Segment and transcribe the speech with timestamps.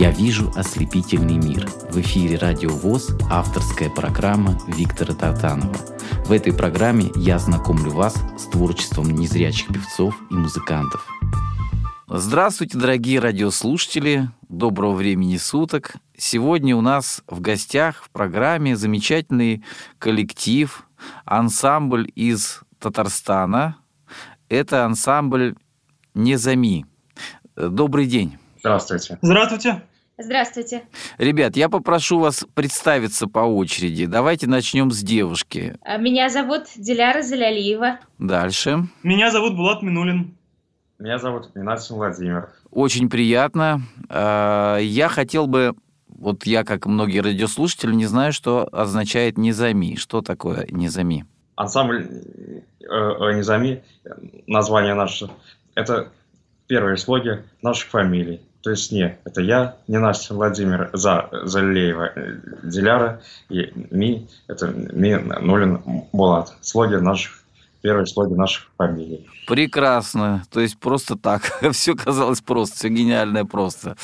[0.00, 1.68] Я вижу ослепительный мир.
[1.90, 5.76] В эфире Радио ВОЗ авторская программа Виктора Тартанова.
[6.24, 11.06] В этой программе я знакомлю вас с творчеством незрячих певцов и музыкантов.
[12.08, 14.30] Здравствуйте, дорогие радиослушатели.
[14.48, 15.96] Доброго времени суток.
[16.16, 19.62] Сегодня у нас в гостях в программе замечательный
[19.98, 20.82] коллектив,
[21.26, 23.76] ансамбль из Татарстана.
[24.48, 25.56] Это ансамбль
[26.14, 26.86] «Незами».
[27.54, 28.38] Добрый день.
[28.60, 29.18] Здравствуйте.
[29.20, 29.82] Здравствуйте.
[30.22, 30.82] Здравствуйте.
[31.16, 34.04] Ребят, я попрошу вас представиться по очереди.
[34.04, 35.76] Давайте начнем с девушки.
[35.82, 37.98] А, Меня зовут Диляра Залялиева.
[38.18, 38.80] Дальше.
[39.02, 40.36] Меня зовут Булат Минулин.
[40.98, 42.50] Меня зовут Минасин Владимир.
[42.70, 43.80] Очень приятно.
[44.10, 45.74] А, Я хотел бы,
[46.08, 49.94] вот я, как многие радиослушатели, не знаю, что означает «низами».
[49.96, 51.24] Что такое «низами»?
[51.56, 53.82] Ансамбль э, э, Низами,
[54.46, 55.30] название наше,
[55.74, 56.10] это
[56.66, 58.40] первые слоги наших фамилий.
[58.62, 64.72] То есть не, это я, не Настя Владимир, за Залеева э, Диляра, и Ми, это
[64.92, 65.78] Ми Нулин
[66.12, 66.52] Булат.
[66.60, 67.42] Слоги наших,
[67.82, 69.26] первые слоги наших фамилий.
[69.46, 70.42] Прекрасно.
[70.50, 71.42] То есть просто так.
[71.72, 73.96] Все казалось просто, все гениальное просто.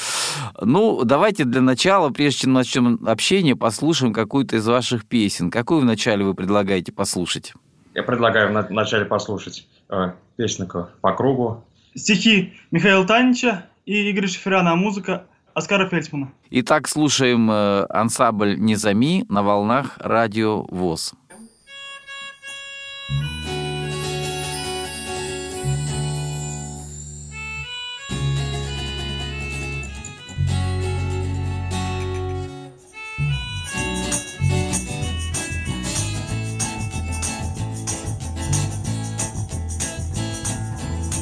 [0.63, 5.51] Ну, давайте для начала, прежде чем начнем общение, послушаем какую-то из ваших песен.
[5.51, 7.53] Какую вначале вы предлагаете послушать?
[7.95, 11.63] Я предлагаю на- вначале послушать э, песенку по кругу.
[11.95, 16.33] Стихи Михаила Танича и Игоря Шеферяна, а музыка Оскара Фельдсмана.
[16.51, 21.15] Итак, слушаем э, ансамбль «Незами» на волнах радио ВОЗ.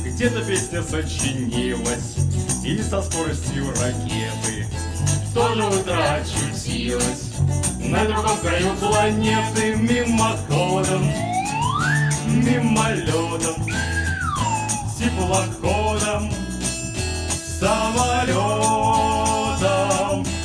[0.06, 2.33] Где-то песня сочинилась
[2.64, 4.66] И со скоростью ракеты.
[5.28, 7.32] В то же утро очутилась
[7.78, 11.12] На другом краю планеты Мимоходом,
[12.27, 13.66] мимолетом
[14.98, 16.33] Теплоходом,
[17.61, 18.64] самолетом.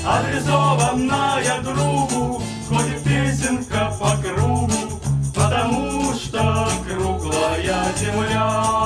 [0.06, 5.00] Адресованная другу Ходит песенка по кругу
[5.34, 8.79] Потому что круглая земля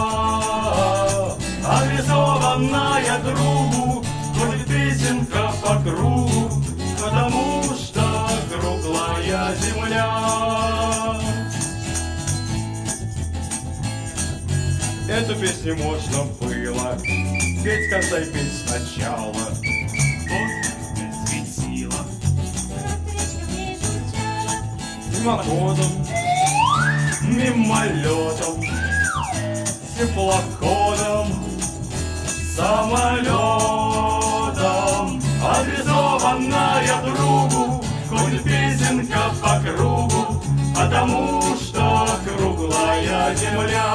[2.53, 4.05] Адресованная другу
[4.37, 6.51] Ходит песенка по кругу
[7.01, 11.19] Потому что круглая земля.
[15.09, 16.97] Эту песню можно было
[17.63, 19.33] Петь с конца и петь сначала.
[19.33, 19.53] Вот
[21.27, 22.05] светило.
[25.11, 25.91] Мимоходом
[27.21, 28.61] Мимолетом
[29.97, 30.82] Теплоходом
[32.55, 33.33] Самолетом.
[35.43, 40.41] Адресованная другу Ходит песенка по кругу
[40.75, 43.85] Потому что круглая земля.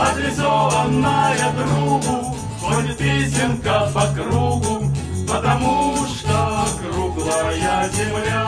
[0.00, 4.90] Адресованная другу Ходит песенка по кругу
[5.28, 8.46] Потому что круглая земля.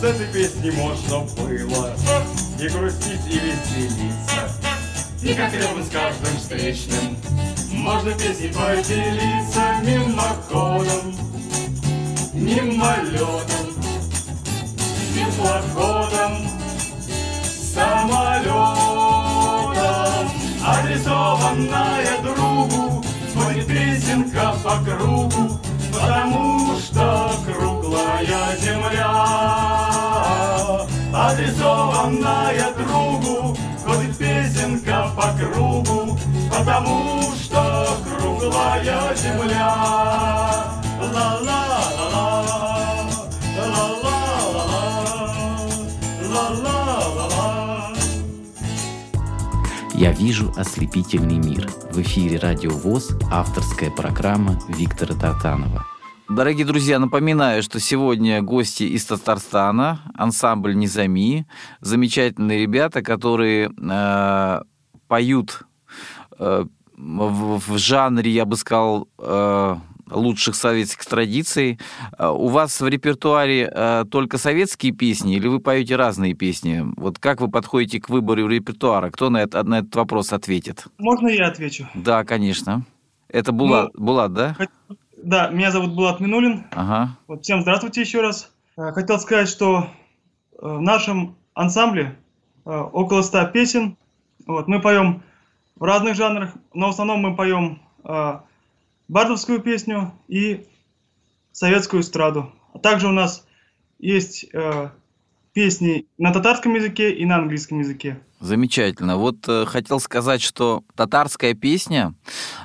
[0.00, 1.94] С этой песни можно было
[2.62, 4.48] И грустить, и веселиться.
[5.20, 7.16] И как рядом с каждым встречным
[7.72, 11.16] Можно песней поделиться Мимоходом,
[12.32, 13.66] мимолетом
[15.12, 16.48] Теплоходом,
[17.74, 18.62] самолетом.
[20.64, 25.58] Адресованная другу Ходит песенка по кругу
[25.92, 29.91] Потому что круглая земля
[31.14, 36.18] Адресованная другу Ходит песенка по кругу
[36.50, 39.74] Потому что круглая земля
[40.98, 42.32] Ла-ла-ла-ла
[43.58, 44.72] Ла-ла-ла-ла
[46.32, 47.92] Ла-ла-ла-ла
[49.94, 51.70] Я вижу ослепительный мир.
[51.90, 55.91] В эфире Радио ВОЗ авторская программа Виктора Тартанова.
[56.34, 61.46] Дорогие друзья, напоминаю, что сегодня гости из Татарстана, ансамбль «Низами»,
[61.80, 64.60] замечательные ребята, которые э,
[65.08, 65.62] поют
[66.38, 66.64] э,
[66.96, 69.76] в, в жанре, я бы сказал, э,
[70.10, 71.78] лучших советских традиций.
[72.18, 76.82] Э, У вас в репертуаре э, только советские песни или вы поете разные песни?
[76.96, 79.10] Вот как вы подходите к выбору репертуара?
[79.10, 80.86] Кто на, это, на этот вопрос ответит?
[80.98, 81.86] Можно я отвечу?
[81.94, 82.84] Да, конечно.
[83.28, 84.56] Это Булат, Булат да?
[84.58, 86.66] Хот- Да, меня зовут Булат Минулин.
[86.72, 87.16] Ага.
[87.28, 88.52] Вот, всем здравствуйте еще раз.
[88.76, 89.88] Э, Хотел сказать, что
[90.52, 92.18] э, в нашем ансамбле
[92.64, 93.96] э, около 100 песен.
[94.46, 95.22] Вот, мы поем
[95.76, 97.80] в разных жанрах, но в основном мы поем
[99.08, 100.66] бардовскую песню и
[101.52, 102.52] советскую эстраду.
[102.74, 103.46] А также у нас
[104.00, 104.46] есть
[105.52, 108.20] песни на татарском языке и на английском языке.
[108.40, 109.16] Замечательно.
[109.16, 112.14] Вот э, хотел сказать, что татарская песня,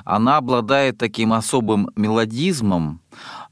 [0.04, 3.00] она обладает таким особым мелодизмом,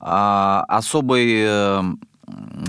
[0.01, 1.83] э, особой, э,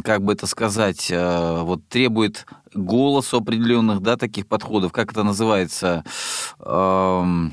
[0.03, 4.91] как бы это сказать, э, вот требует голосу определенных, да, таких подходов.
[4.91, 6.03] Как это называется?
[6.59, 7.49] Э,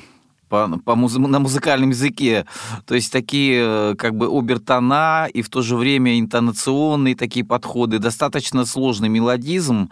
[0.49, 2.46] по, по муз, на музыкальном языке.
[2.87, 7.99] То есть такие э, как бы обертона и в то же время интонационные такие подходы.
[7.99, 9.91] Достаточно сложный мелодизм.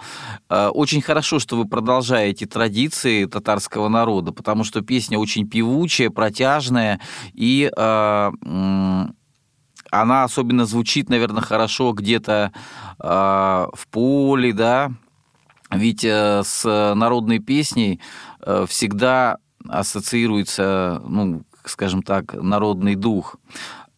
[0.49, 7.01] Э, очень хорошо, что вы продолжаете традиции татарского народа, потому что песня очень певучая, протяжная
[7.33, 8.31] и э,
[9.93, 12.51] она особенно звучит, наверное, хорошо где-то
[12.99, 14.91] э, в поле, да.
[15.71, 18.01] Ведь э, с народной песней
[18.41, 19.37] э, всегда
[19.69, 23.37] ассоциируется, ну, скажем так, народный дух.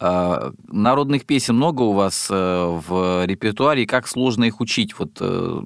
[0.01, 5.61] А, народных песен много у вас э, в репертуаре, как сложно их учить вот э,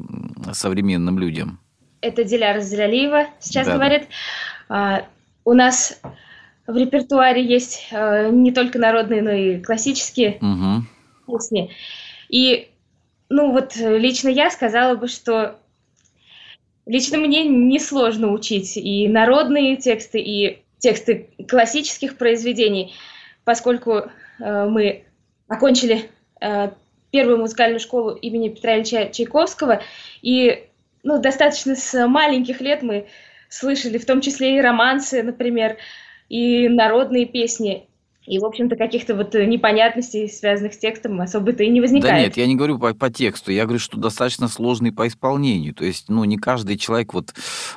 [0.53, 1.59] современным людям?
[2.00, 4.03] Это Диляра Зралиева сейчас да, говорит.
[4.69, 5.06] Да.
[5.45, 6.01] У нас
[6.67, 10.85] в репертуаре есть э, не только народные, но и классические угу.
[11.27, 11.73] песни.
[12.29, 12.69] И,
[13.31, 15.59] ну вот, лично я сказала бы, что
[16.88, 22.94] Лично мне несложно учить и народные тексты, и тексты классических произведений,
[23.44, 25.05] поскольку э, мы
[25.49, 26.70] окончили э,
[27.11, 29.82] первую музыкальную школу имени Петра Ильича Чайковского,
[30.23, 30.64] и
[31.02, 33.06] ну, достаточно с маленьких лет мы
[33.50, 35.76] слышали в том числе и романсы, например,
[36.31, 37.87] и народные песни.
[38.29, 42.15] И, в общем-то, каких-то вот непонятностей, связанных с текстом, особо-то и не возникает.
[42.15, 45.73] Да нет, я не говорю по, по тексту, я говорю, что достаточно сложный по исполнению.
[45.75, 47.33] То есть, ну, не каждый человек вот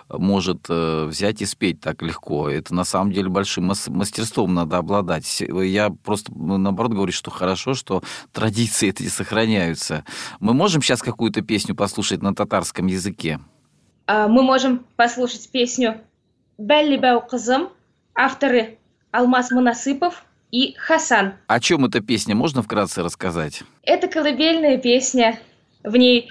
[0.10, 2.50] может э, взять и спеть так легко.
[2.50, 5.42] Это на самом деле большим мастерством надо обладать.
[5.42, 8.04] Я просто, ну, наоборот, говорю, что хорошо, что
[8.34, 10.04] традиции эти сохраняются.
[10.42, 13.40] Мы можем сейчас какую-то песню послушать на татарском языке?
[14.06, 16.02] А, мы можем послушать песню
[16.58, 17.70] «Белли Бау Казым»,
[18.14, 18.80] авторы
[19.12, 21.34] Алмаз Монасыпов– и Хасан.
[21.48, 22.36] О чем эта песня?
[22.36, 23.64] Можно вкратце рассказать?
[23.84, 25.40] Это колыбельная песня.
[25.84, 26.30] В ней,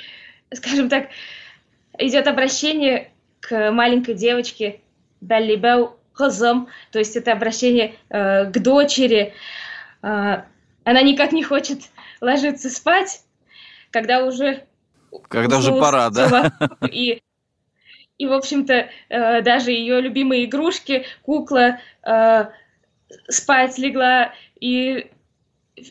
[0.53, 1.09] скажем так,
[1.99, 4.81] идет обращение к маленькой девочке
[5.21, 9.33] Даллибау Хазам, то есть это обращение э, к дочери.
[10.03, 10.43] Э,
[10.85, 11.81] она никак не хочет
[12.21, 13.23] ложиться спать,
[13.91, 14.65] когда уже
[15.29, 16.53] когда уже пора, да?
[16.93, 17.23] И
[18.19, 22.47] и, в общем-то, э, даже ее любимые игрушки, кукла, э,
[23.29, 25.11] спать легла, и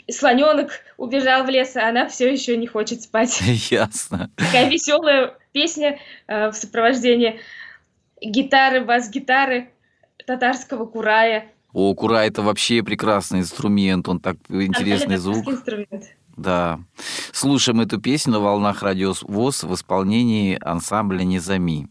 [0.09, 3.41] слоненок убежал в лес, а она все еще не хочет спать.
[3.69, 4.31] Ясно.
[4.35, 7.39] Такая веселая песня э, в сопровождении
[8.21, 9.69] гитары, бас-гитары
[10.25, 11.51] татарского курая.
[11.73, 15.47] О, курай это вообще прекрасный инструмент, он так интересный звук.
[15.47, 16.05] Инструмент.
[16.35, 16.79] Да.
[17.33, 21.89] Слушаем эту песню на волнах радио ВОЗ в исполнении ансамбля «Незами».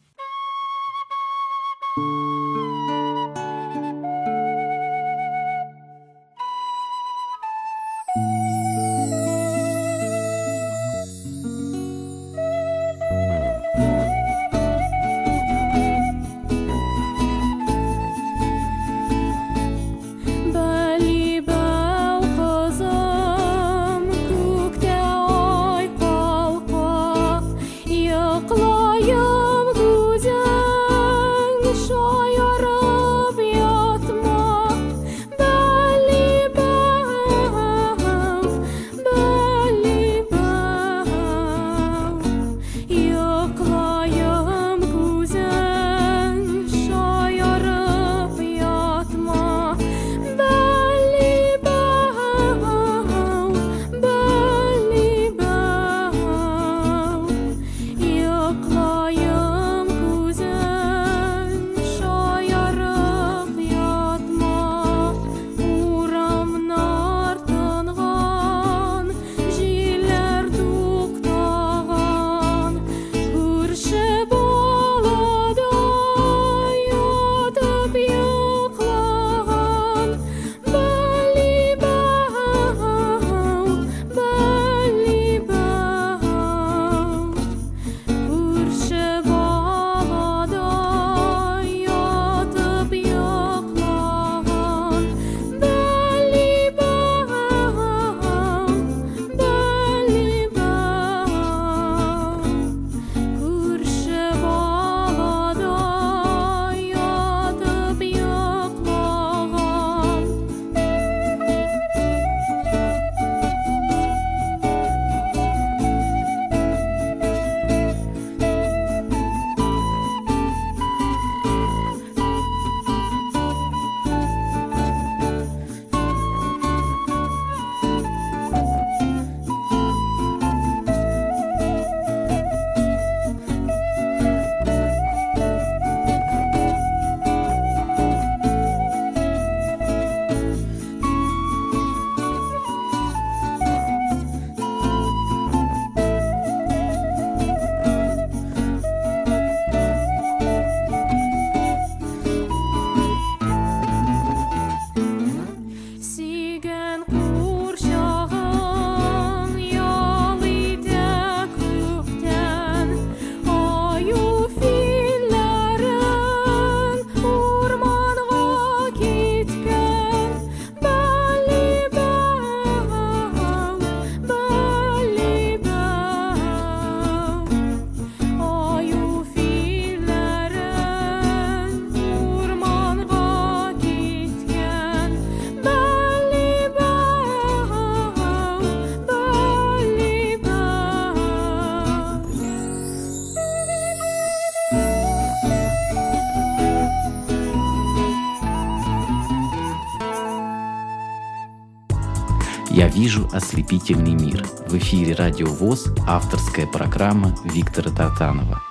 [202.78, 204.44] «Я вижу ослепительный мир».
[204.68, 208.62] В эфире «Радио ВОЗ» авторская программа Виктора Татанова.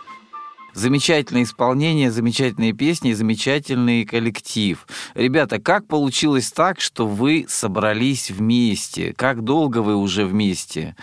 [0.73, 4.87] Замечательное исполнение, замечательные песни, замечательный коллектив.
[5.13, 9.13] Ребята, как получилось так, что вы собрались вместе?
[9.13, 10.95] Как долго вы уже вместе?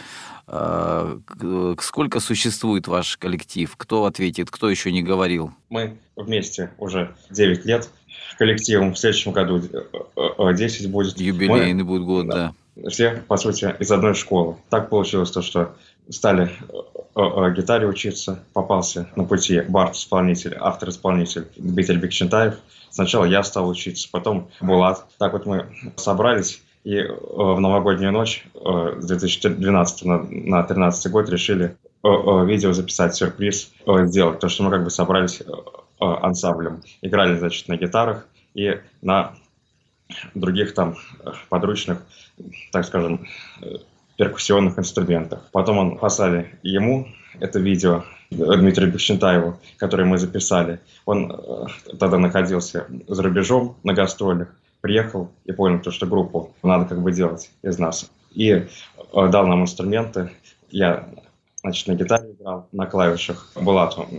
[0.47, 1.19] А,
[1.83, 3.71] сколько существует ваш коллектив?
[3.77, 5.53] Кто ответит, кто еще не говорил?
[5.69, 7.91] Мы вместе уже 9 лет.
[8.39, 11.21] Коллективом в следующем году 10 э, э, будет.
[11.21, 12.35] Юбилейный Мы, будет год, да.
[12.35, 12.55] да.
[12.89, 14.57] Все, по сути, из одной школы.
[14.69, 15.75] Так получилось то, что
[16.09, 16.51] стали
[17.15, 22.55] э, гитаре учиться, попался на пути бард-исполнитель, автор-исполнитель Дмитрий Бекчентаев.
[22.91, 25.07] Сначала я стал учиться, потом Булат.
[25.19, 25.67] Так вот мы
[25.97, 32.09] собрались и э, в новогоднюю ночь э, с 2012 на, на 13 год решили э,
[32.09, 34.39] э, видео записать, сюрприз э, сделать.
[34.39, 36.83] То, что мы как бы собрались э, э, ансамблем.
[37.01, 39.35] Играли, значит, на гитарах и на
[40.35, 42.03] других там э, подручных,
[42.73, 43.27] так скажем,
[43.63, 43.77] э,
[44.17, 45.49] перкуссионных инструментах.
[45.53, 47.09] Потом он послали ему
[47.41, 50.81] это видео, Дмитрию Бекчентаеву, которое мы записали.
[51.05, 51.67] Он э,
[51.99, 54.49] тогда находился за рубежом на гастролях
[54.85, 58.11] приехал и понял, то, что группу надо как бы делать из нас.
[58.33, 58.67] И э,
[59.15, 60.31] дал нам инструменты.
[60.69, 61.09] Я,
[61.63, 63.51] значит, на гитаре играл, на клавишах.
[63.55, 64.19] Булату э,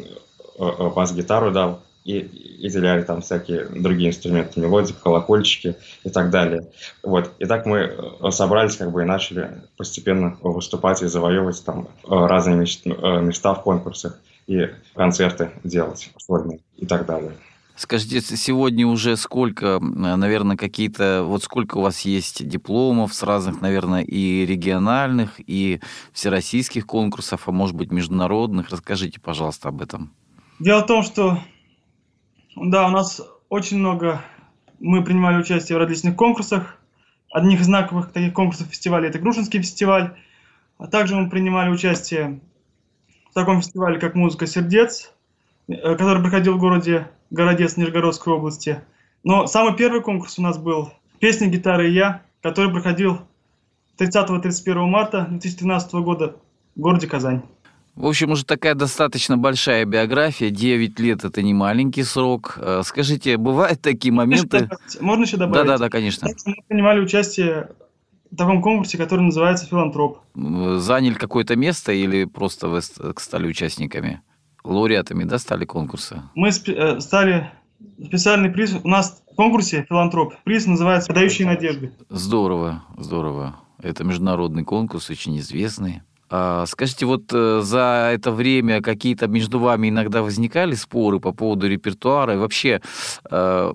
[0.57, 1.83] э, бас-гитару дал.
[2.05, 6.67] И, и деляли там всякие другие инструменты, мелодики, колокольчики и так далее.
[7.01, 7.31] Вот.
[7.39, 12.07] И так мы э, собрались как бы и начали постепенно выступать и завоевывать там э,
[12.07, 17.31] разные места в конкурсах и концерты делать сольные и так далее.
[17.75, 24.01] Скажите, сегодня уже сколько, наверное, какие-то, вот сколько у вас есть дипломов с разных, наверное,
[24.01, 25.81] и региональных, и
[26.13, 28.69] всероссийских конкурсов, а может быть, международных?
[28.69, 30.13] Расскажите, пожалуйста, об этом.
[30.59, 31.39] Дело в том, что,
[32.55, 34.21] да, у нас очень много,
[34.79, 36.77] мы принимали участие в различных конкурсах.
[37.31, 40.15] Одних из знаковых таких конкурсов фестиваля это Грушинский фестиваль,
[40.77, 42.39] а также мы принимали участие
[43.29, 45.11] в таком фестивале, как «Музыка сердец»,
[45.67, 48.81] э, который проходил в городе Городец Нижегородской области.
[49.25, 53.19] Но самый первый конкурс у нас был «Песня, гитара и я», который проходил
[53.97, 56.37] 30-31 марта 2013 года
[56.75, 57.41] в городе Казань.
[57.95, 60.49] В общем, уже такая достаточно большая биография.
[60.49, 62.57] 9 лет– это не маленький срок.
[62.57, 64.69] Э, скажите, бывают такие моменты...
[64.99, 65.65] Можно еще добавить?
[65.65, 66.27] Да-да-да, конечно.
[66.45, 67.69] Мы принимали участие
[68.29, 70.19] в таком конкурсе, который называется «Филантроп».
[70.35, 74.21] Заняли какое-то место или просто вы стали участниками?
[74.65, 76.29] лауреатами, да, стали конкурса?
[76.35, 77.51] Мы э, стали
[78.03, 78.75] специальный приз.
[78.83, 80.33] У нас в конкурсе «Филантроп».
[80.43, 81.93] Приз называется «Подающие надежды».
[82.09, 83.57] Здорово, здорово.
[83.81, 86.01] Это международный конкурс, очень известный.
[86.27, 91.67] А, скажите, вот э, за это время какие-то между вами иногда возникали споры по поводу
[91.67, 92.33] репертуара?
[92.33, 92.81] И вообще,
[93.29, 93.73] э,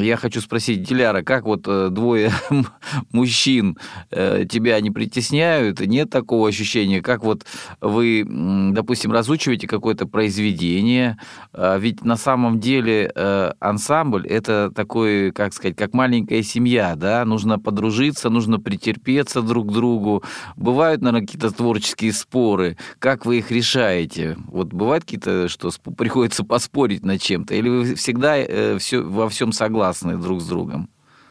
[0.00, 2.32] я хочу спросить, Диляра, как вот э, двое
[3.12, 3.78] мужчин
[4.10, 5.80] тебя не притесняют?
[5.80, 7.00] Нет такого ощущения?
[7.02, 7.44] Как вот
[7.80, 8.24] вы,
[8.72, 11.18] допустим, разучиваете какое-то произведение?
[11.52, 13.12] А ведь на самом деле
[13.60, 17.24] ансамбль– это такой, как сказать, как маленькая семья, да?
[17.24, 20.22] Нужно подружиться, нужно претерпеться друг к другу.
[20.56, 24.36] Бывают, наверное, какие-то творческие политические споры, как вы их решаете?
[24.48, 29.52] Вот бывает какие-то, что приходится поспорить над чем-то, или вы всегда э, все, во всем
[29.52, 30.88] согласны друг с другом?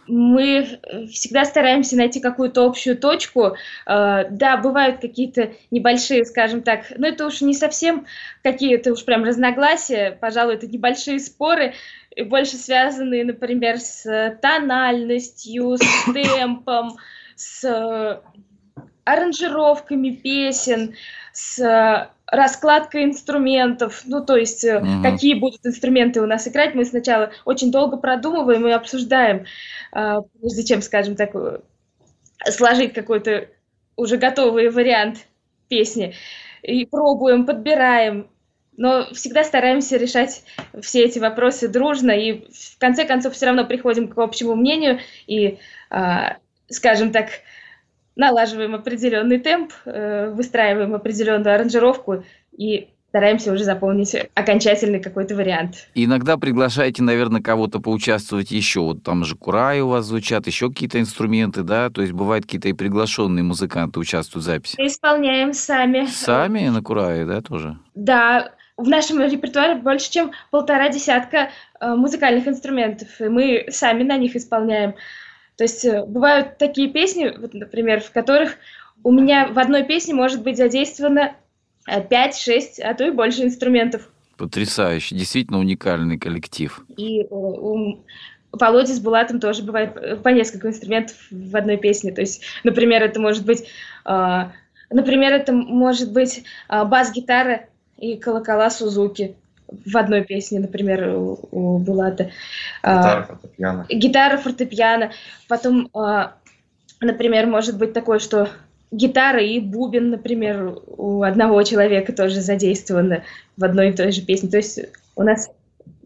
[0.08, 3.56] мы всегда стараемся найти какую-то общую точку.
[3.86, 8.06] Э, да, бывают какие-то небольшие, скажем так, но это уж не совсем
[8.44, 11.76] какие-то уж прям разногласия, пожалуй, это небольшие споры,
[12.26, 16.98] больше связанные, например, с тональностью, с темпом,
[17.36, 18.22] с
[19.04, 20.96] аранжировками песен,
[21.34, 25.02] с э, раскладкой инструментов, ну, то есть угу.
[25.04, 29.46] какие будут инструменты у нас играть, мы сначала очень долго продумываем и обсуждаем,
[29.94, 31.32] э, прежде чем, скажем так,
[32.50, 33.48] сложить какой-то
[33.96, 35.26] уже готовый вариант
[35.68, 36.16] песни,
[36.64, 38.30] и пробуем, подбираем,
[38.78, 40.44] но всегда стараемся решать
[40.82, 45.60] все эти вопросы дружно, и в конце концов все равно приходим к общему мнению, и,
[46.70, 47.30] скажем так,
[48.16, 52.24] налаживаем определенный темп, э, выстраиваем определенную аранжировку
[52.58, 55.90] и стараемся уже заполнить окончательный какой-то вариант.
[55.96, 58.80] иногда приглашаете, наверное, кого-то поучаствовать еще.
[58.80, 61.90] Вот там же кураи у вас звучат, еще какие-то инструменты, да?
[61.90, 64.76] То есть бывают какие-то и приглашенные музыканты участвуют в записи.
[64.80, 66.06] Мы исполняем сами.
[66.06, 67.78] Сами на курае, да, тоже?
[67.96, 71.50] Да, в нашем репертуаре больше, чем полтора десятка
[71.80, 74.96] э, музыкальных инструментов, и мы сами на них исполняем.
[75.62, 78.56] То есть э, бывают такие песни, вот, например, в которых
[79.04, 81.36] у меня в одной песне может быть задействовано
[81.88, 84.10] 5-6, э, а то и больше инструментов.
[84.38, 86.84] Потрясающе, действительно уникальный коллектив.
[86.98, 88.00] И э, у
[88.52, 92.12] Володя с Булатом тоже бывает по несколько инструментов в одной песне.
[92.12, 93.68] То есть, например, это может быть,
[94.04, 97.68] например, это может быть бас-гитара
[98.00, 99.36] и колокола Сузуки
[99.72, 102.32] в одной песне, например, у, у Булата.
[102.84, 103.86] Гитара, фортепиано.
[103.90, 105.12] Гитара, фортепиано.
[105.48, 105.90] Потом,
[107.00, 108.50] например, может быть такое, что
[108.92, 113.24] гитара и бубен, например, у одного человека тоже задействованы
[113.58, 114.50] в одной и той же песне.
[114.50, 114.80] То есть
[115.16, 115.50] у нас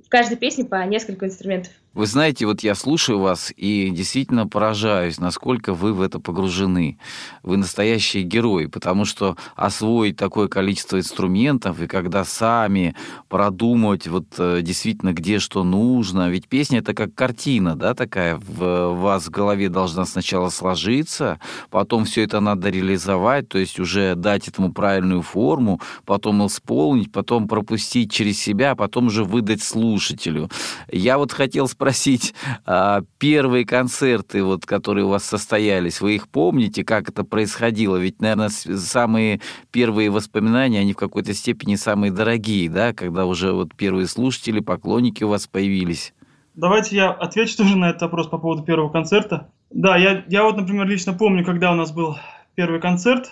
[0.05, 1.73] в каждой песне по несколько инструментов.
[1.95, 6.99] Вы знаете, вот я слушаю вас и действительно поражаюсь, насколько вы в это погружены.
[7.41, 12.95] Вы настоящие герои, потому что освоить такое количество инструментов, и когда сами
[13.29, 18.89] продумать вот э, действительно, где что нужно, ведь песня это как картина, да, такая, в
[18.89, 24.49] вас в голове должна сначала сложиться, потом все это надо реализовать, то есть уже дать
[24.49, 30.49] этому правильную форму, потом исполнить, потом пропустить через себя, потом уже выдать слушателю.
[30.91, 32.33] Я вот хотел спросить, спросить,
[32.65, 37.97] а, первые концерты, вот, которые у вас состоялись, вы их помните, как это происходило?
[37.97, 39.39] Ведь, наверное, самые
[39.71, 45.23] первые воспоминания, они в какой-то степени самые дорогие, да, когда уже вот первые слушатели, поклонники
[45.23, 46.15] у вас появились.
[46.55, 49.51] Давайте я отвечу тоже на этот вопрос по поводу первого концерта.
[49.69, 52.17] Да, я, я вот, например, лично помню, когда у нас был
[52.55, 53.31] первый концерт.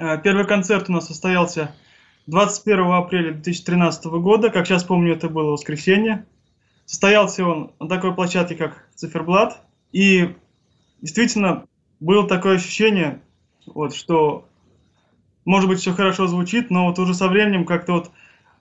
[0.00, 1.72] Э, первый концерт у нас состоялся
[2.26, 4.50] 21 апреля 2013 года.
[4.50, 6.26] Как сейчас помню, это было воскресенье.
[6.86, 9.60] Состоялся он на такой площадке, как Циферблат.
[9.92, 10.34] И
[11.02, 11.66] действительно
[12.00, 13.20] было такое ощущение,
[13.66, 14.46] вот, что
[15.44, 18.10] может быть все хорошо звучит, но вот уже со временем как-то вот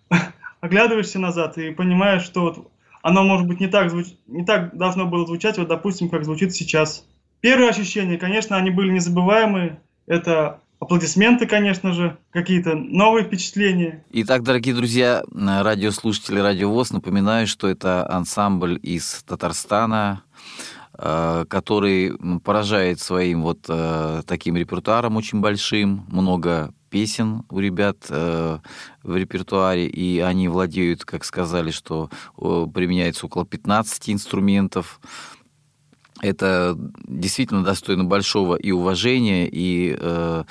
[0.60, 4.08] оглядываешься назад и понимаешь, что вот оно может быть не так, звуч...
[4.26, 7.06] не так должно было звучать, вот допустим, как звучит сейчас.
[7.42, 9.80] Первые ощущения, конечно, они были незабываемые.
[10.08, 14.04] Это Аплодисменты, конечно же, какие-то новые впечатления.
[14.12, 20.24] Итак, дорогие друзья, радиослушатели Радио ВОЗ, напоминаю, что это ансамбль из Татарстана,
[20.98, 28.60] э, который поражает своим вот э, таким репертуаром очень большим, много песен у ребят э,
[29.02, 35.00] в репертуаре, и они владеют, как сказали, что применяется около 15 инструментов
[36.22, 40.44] это действительно достойно большого и уважения, и э,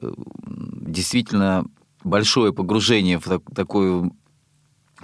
[0.00, 1.64] действительно
[2.04, 4.10] большое погружение в так, такой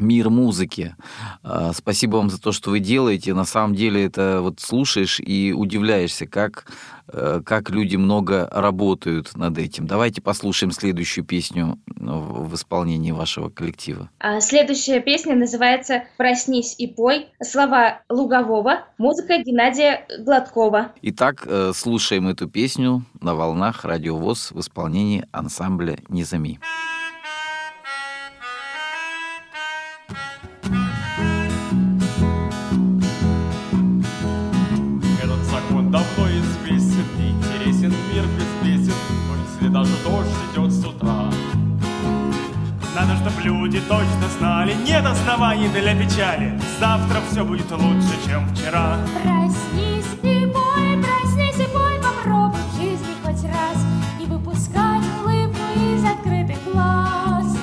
[0.01, 0.97] мир музыки.
[1.43, 3.35] Э, спасибо вам за то, что вы делаете.
[3.35, 6.67] На самом деле это вот слушаешь и удивляешься, как
[7.11, 9.87] Э, как люди много работают над этим.
[9.87, 14.11] Давайте послушаем следующую песню в исполнении вашего коллектива.
[14.19, 17.29] А следующая песня называется «Проснись и пой».
[17.43, 20.93] Слова Лугового, музыка Геннадия Гладкова.
[21.03, 25.99] Итак, э, слушаем эту песню на волнах радиовоз в исполнении ансамбля
[39.79, 40.09] «Низами».
[43.69, 46.59] люди точно знали, нет оснований для печали.
[46.81, 48.97] Завтра все будет лучше, чем вчера.
[49.23, 53.77] Проснись и бой, проснись и бой, попробуй в жизни хоть раз
[54.19, 57.57] не выпускать улыбку из открытых глаз.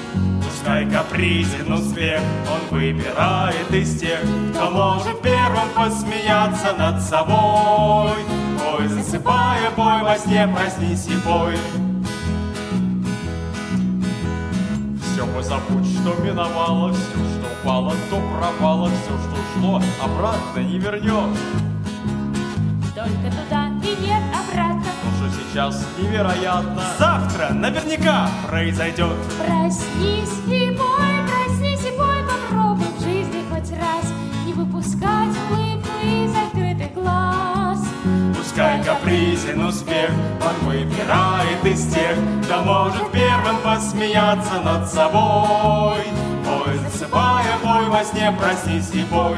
[0.43, 4.19] Пускай капризен успех, он выбирает из тех,
[4.53, 8.17] кто может первым посмеяться над собой.
[8.59, 11.55] Бой, засыпая, бой во сне, проснись и бой.
[15.15, 21.37] Забудь, что миновало все, что упало, то пропало все, что ушло, обратно не вернешь.
[22.93, 24.83] Только туда и нет обратно.
[24.83, 29.15] То, что сейчас невероятно, завтра наверняка произойдет.
[29.37, 30.94] Проснись и бой,
[38.55, 45.99] Пускай капризен успех, он выбирает из тех, кто может первым посмеяться над собой.
[46.45, 49.35] Пой, засыпая, пой во сне, проснись и пой.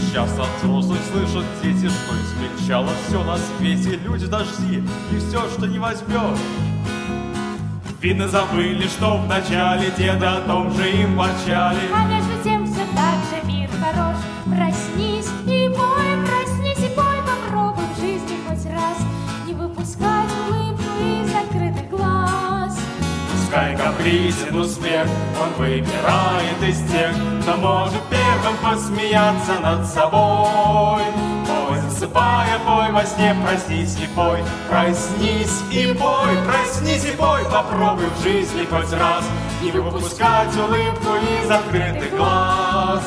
[0.00, 5.66] Сейчас от взрослых слышат дети, что измельчало все на свете, люди дожди и все, что
[5.66, 6.40] не возьмешь.
[8.00, 11.82] Видно, забыли, что в начале деды о том же им ворчали.
[11.94, 14.16] А между тем все так же мир хорош.
[14.44, 14.81] Проснись
[23.52, 25.06] Пускай капризен успех,
[25.38, 27.10] он выбирает из тех,
[27.42, 31.02] кто может первым посмеяться над собой.
[31.46, 38.06] Пой, засыпая, пой во сне, проснись и пой, проснись и пой, проснись и пой, попробуй
[38.16, 39.26] в жизни хоть раз
[39.60, 43.02] Не выпускать улыбку из открытых глаз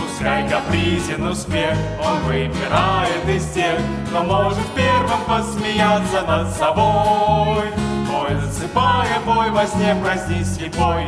[0.00, 7.99] Пускай капризен успех, он выбирает из тех Кто может первым посмеяться над собой
[8.30, 11.06] Бой, засыпая, бой во сне, проснись слепой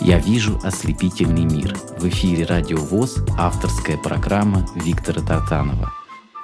[0.00, 1.74] «Я вижу ослепительный мир».
[1.98, 5.92] В эфире «Радио ВОЗ» авторская программа Виктора Тартанова.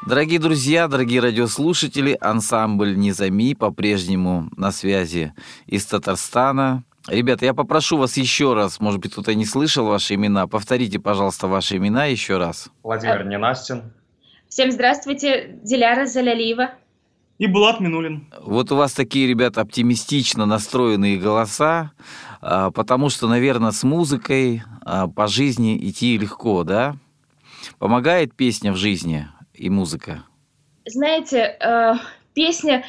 [0.08, 5.35] Дорогие друзья, дорогие радиослушатели, ансамбль «Низами» по-прежнему на связи
[5.66, 6.82] из Татарстана.
[7.06, 11.46] Ребята, я попрошу вас еще раз, может быть, кто-то не слышал ваши имена, повторите, пожалуйста,
[11.46, 12.70] ваши имена еще раз.
[12.82, 13.85] Владимир Ненастин.
[14.52, 16.74] Всем здравствуйте, Диляра Залялиева.
[17.38, 18.30] И Булат Минулин.
[18.38, 21.92] Вот у вас такие, ребята, оптимистично настроенные голоса.
[22.42, 26.96] А, потому что, наверное, с музыкой а, по жизни идти легко, да?
[27.78, 30.24] Помогает песня в жизни и музыка?
[30.84, 31.94] Знаете, э,
[32.34, 32.84] песня,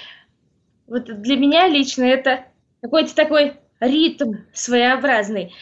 [0.86, 2.43] вот для меня лично это
[2.82, 5.54] какой-то такой ритм своеобразный.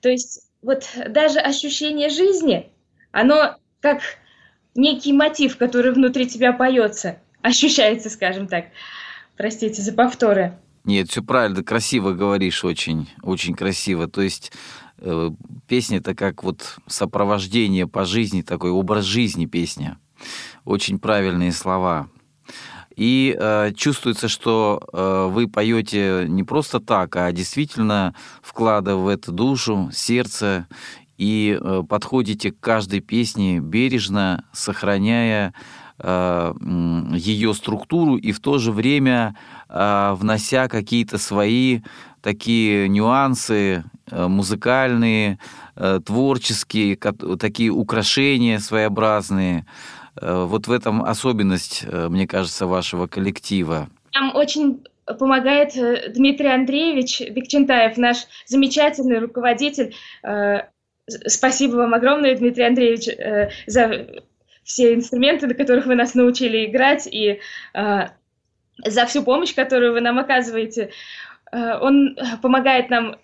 [0.00, 2.72] То есть вот даже ощущение жизни,
[3.12, 4.00] оно как
[4.74, 8.66] некий мотив, который внутри тебя поется, ощущается, скажем так.
[9.36, 10.58] Простите за повторы.
[10.84, 14.06] Нет, все правильно, красиво говоришь, очень, очень красиво.
[14.06, 14.52] То есть
[14.98, 15.30] э,
[15.66, 19.98] песня это как вот сопровождение по жизни, такой образ жизни песня.
[20.64, 22.08] Очень правильные слова.
[22.96, 29.32] И э, чувствуется, что э, вы поете не просто так, а действительно вкладывая в это
[29.32, 30.68] душу, сердце
[31.18, 35.54] и э, подходите к каждой песне бережно, сохраняя
[35.98, 36.52] э,
[37.14, 39.36] ее структуру и в то же время
[39.68, 41.80] а, внося какие-то свои
[42.24, 45.38] такие нюансы э, музыкальные,
[45.76, 49.66] э, творческие, такие украшения своеобразные.
[50.16, 53.88] Э, вот в этом особенность, мне кажется, вашего коллектива.
[54.14, 54.84] Нам очень
[55.18, 55.74] помогает
[56.14, 59.94] Дмитрий Андреевич Бекчентаев, наш замечательный руководитель.
[61.06, 63.08] Спасибо вам огромное, Дмитрий Андреевич,
[63.66, 64.06] за
[64.62, 67.40] все инструменты, на которых вы нас научили играть, и
[68.78, 70.90] за всю помощь, которую вы нам оказываете.
[71.52, 73.16] Э, он помогает нам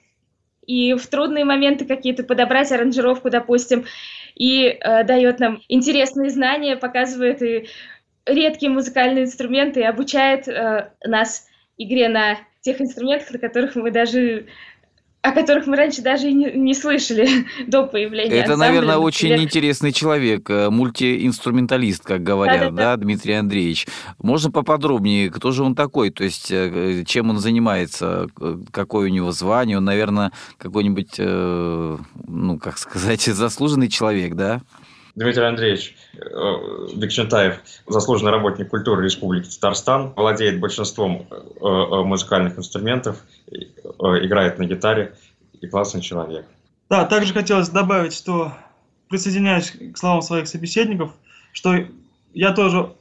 [0.67, 3.87] и в трудные моменты какие-то подобрать аранжировку, допустим,
[4.35, 7.69] и э, дает нам интересные знания, показывает и
[8.27, 14.47] редкие музыкальные инструменты и обучает э, нас игре на тех инструментах, на которых мы даже
[15.23, 17.29] о которых мы раньше даже и не, не слышали
[17.67, 18.37] до появления.
[18.37, 23.87] Это, ансамбля, наверное, очень интересный человек, э, мультиинструменталист, как говорят, да, да, да, Дмитрий Андреевич.
[24.19, 28.29] Можно поподробнее, кто же он такой, то есть э, чем он занимается,
[28.71, 34.63] какое у него звание, он, наверное, какой-нибудь, э, ну, как сказать, заслуженный человек, да?
[35.15, 35.97] Дмитрий Андреевич
[36.95, 41.27] Бекчентаев, заслуженный работник культуры Республики Татарстан, владеет большинством
[41.61, 43.17] музыкальных инструментов,
[44.03, 45.15] Э, играет на гитаре
[45.61, 46.47] и классный человек.
[46.89, 48.53] Да, также хотелось добавить, что
[49.09, 51.13] присоединяюсь к словам своих собеседников,
[51.53, 51.75] что
[52.33, 52.93] я тоже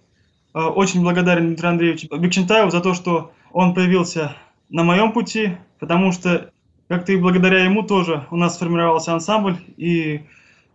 [0.54, 4.36] э, очень благодарен Дмитрию Андреевичу Бекчентаеву за то, что он появился
[4.69, 6.52] на моем пути, потому что
[6.88, 10.26] как-то и благодаря ему тоже у нас сформировался ансамбль, и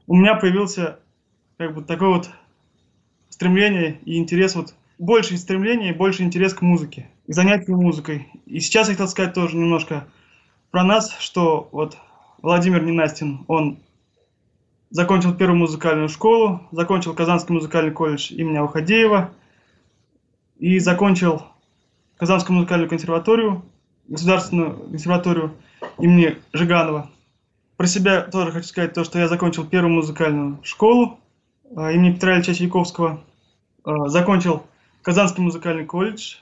[0.06, 1.00] у меня появился
[1.64, 2.30] как бы такое вот
[3.30, 8.28] стремление и интерес вот больше стремление и больше интерес к музыке, к занятию музыкой.
[8.46, 10.06] И сейчас я хотел сказать тоже немножко
[10.70, 11.96] про нас, что вот
[12.42, 13.78] Владимир Ненастин, он
[14.90, 19.30] закончил первую музыкальную школу, закончил Казанский музыкальный колледж имени Уходеева
[20.58, 21.42] и закончил
[22.18, 23.64] Казанскую музыкальную консерваторию,
[24.06, 25.54] государственную консерваторию
[25.98, 27.10] имени Жиганова.
[27.76, 31.18] Про себя тоже хочу сказать то, что я закончил первую музыкальную школу
[31.76, 33.20] имени Петра Ильича Чайковского,
[33.84, 34.62] а, закончил
[35.02, 36.36] Казанский музыкальный колледж.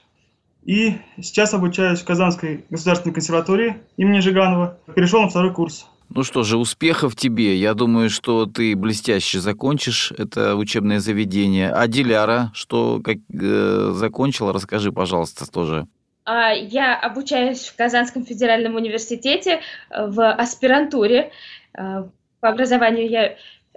[0.63, 4.77] И сейчас обучаюсь в Казанской государственной консерватории имени Жиганова.
[4.95, 5.87] Перешел на второй курс.
[6.09, 7.57] Ну что же, успехов тебе.
[7.57, 11.71] Я думаю, что ты блестяще закончишь это учебное заведение.
[11.71, 15.87] А Диляра, что как, э, закончила, расскажи, пожалуйста, тоже.
[16.25, 21.31] А, я обучаюсь в Казанском федеральном университете э, в аспирантуре.
[21.77, 22.05] Э,
[22.39, 23.35] по образованию я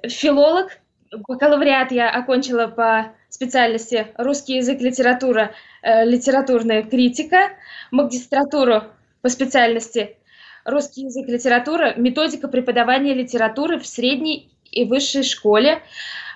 [0.09, 0.79] филолог.
[1.12, 7.51] Бакалавриат я окончила по специальности русский язык, литература, э, литературная критика,
[7.90, 8.85] магистратуру
[9.23, 10.16] по специальности
[10.64, 15.83] русский язык, литература, методика преподавания литературы в средней и высшей школе.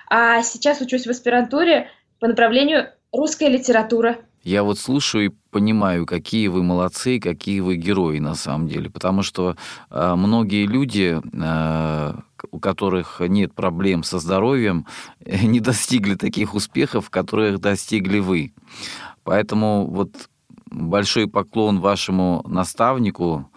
[0.09, 4.17] А сейчас учусь в аспирантуре по направлению русская литература.
[4.43, 9.21] Я вот слушаю и понимаю, какие вы молодцы, какие вы герои на самом деле, потому
[9.21, 9.55] что
[9.91, 12.13] э, многие люди, э,
[12.51, 14.85] у которых нет проблем со здоровьем,
[15.25, 18.53] не достигли таких успехов, которых достигли вы.
[19.23, 20.29] Поэтому вот
[20.71, 23.49] большой поклон вашему наставнику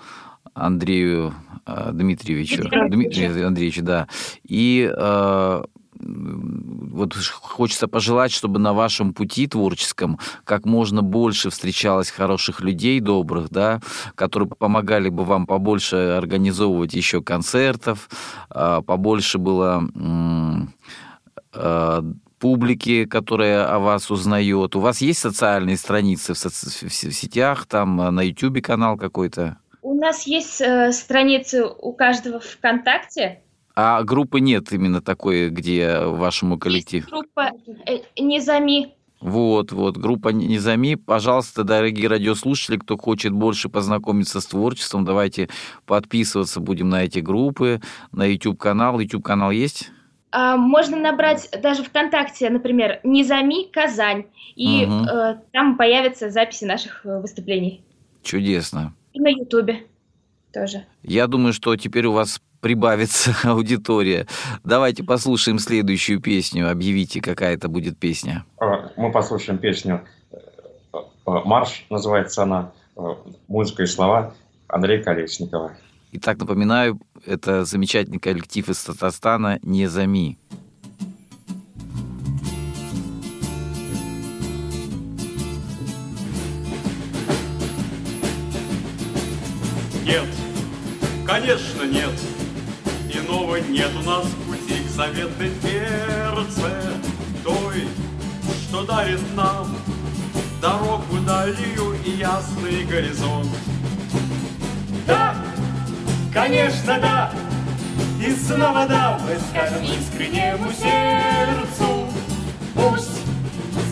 [0.52, 1.34] Андрею
[1.66, 2.68] э, Дмитриевичу.
[2.88, 4.08] Дмитрию Андреевичу, да.
[4.44, 5.64] И э,
[6.04, 13.50] вот хочется пожелать, чтобы на вашем пути творческом как можно больше встречалось хороших людей, добрых,
[13.50, 13.80] да,
[14.14, 18.08] которые помогали бы вам побольше организовывать еще концертов,
[18.50, 19.88] э, побольше было
[21.52, 22.02] э,
[22.38, 24.76] публики, которая о вас узнает.
[24.76, 29.56] У вас есть социальные страницы в, соци- в сетях, там на YouTube канал какой-то?
[29.80, 33.43] У нас есть э, страницы у каждого ВКонтакте.
[33.76, 37.08] А группы нет именно такой, где вашему коллективу?
[37.10, 37.50] Группа
[37.86, 38.94] э, Низами.
[39.20, 40.94] Вот, вот, группа Низами.
[40.94, 45.48] Пожалуйста, дорогие радиослушатели, кто хочет больше познакомиться с творчеством, давайте
[45.86, 47.80] подписываться будем на эти группы,
[48.12, 49.00] на YouTube-канал.
[49.00, 49.90] YouTube-канал есть?
[50.30, 55.04] А, можно набрать даже ВКонтакте, например, Низами Казань, и угу.
[55.06, 57.82] э, там появятся записи наших э, выступлений.
[58.22, 58.94] Чудесно.
[59.12, 59.86] И на Ютубе
[60.52, 60.84] тоже.
[61.02, 64.26] Я думаю, что теперь у вас прибавится аудитория.
[64.64, 66.70] Давайте послушаем следующую песню.
[66.70, 68.46] Объявите, какая это будет песня.
[68.58, 70.00] А, мы послушаем песню
[70.32, 70.38] э,
[71.26, 72.72] «Марш», называется она,
[73.48, 74.32] музыка и слова
[74.66, 75.76] Андрея Колесникова.
[76.12, 80.38] Итак, напоминаю, это замечательный коллектив из Татарстана «Незами».
[90.06, 90.24] Нет,
[91.26, 92.12] конечно нет,
[93.34, 96.70] иного нет у нас пути к заветной перце,
[97.42, 97.88] той,
[98.62, 99.76] что дарит нам
[100.60, 103.48] дорогу далью и ясный горизонт.
[105.06, 105.34] Да,
[106.32, 107.32] конечно, да,
[108.24, 112.08] и снова да, мы скажем искреннему сердцу,
[112.74, 113.20] пусть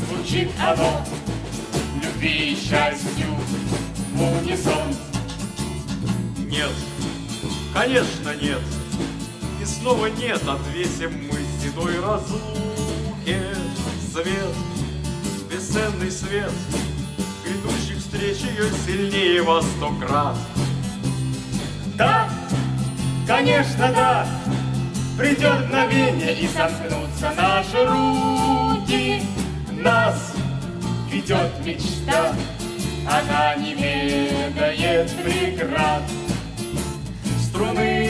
[0.06, 1.04] звучит оно
[2.02, 3.26] любви и счастью
[4.14, 4.94] в унисон.
[6.48, 6.70] Нет,
[7.74, 8.60] конечно нет,
[9.82, 13.42] снова нет, отвесим мы седой разлуке
[14.12, 14.54] свет,
[15.50, 16.52] бесценный свет,
[17.44, 20.36] грядущих встреч ее сильнее во сто крат.
[21.96, 22.28] Да,
[23.26, 24.26] конечно, да,
[25.18, 29.22] придет мгновение и сомкнутся наши руки.
[29.72, 30.32] Нас
[31.10, 32.32] ведет мечта,
[33.10, 36.02] она не ведает преград.
[37.40, 38.01] Струны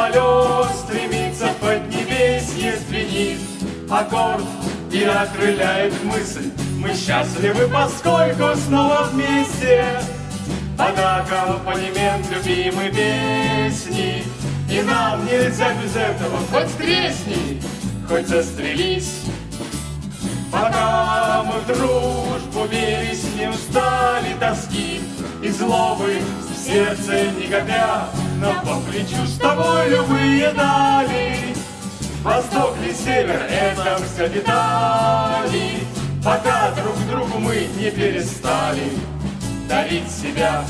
[0.00, 3.40] полет стремится под небесье, звенит
[3.90, 4.44] аккорд
[4.90, 6.50] и окрыляет мысль.
[6.78, 10.00] Мы счастливы, поскольку снова вместе
[10.78, 14.24] под аккомпанемент любимой песни.
[14.70, 17.60] И нам нельзя без этого хоть тресни,
[18.08, 19.22] хоть застрелись.
[20.50, 25.00] Пока мы в дружбу верить не устали тоски
[25.42, 31.54] и злобы в сердце не копя, но по плечу с тобой любые дали.
[32.22, 35.80] Восток ли север, это все детали,
[36.22, 38.92] пока друг другу мы не перестали
[39.68, 40.64] дарить себя.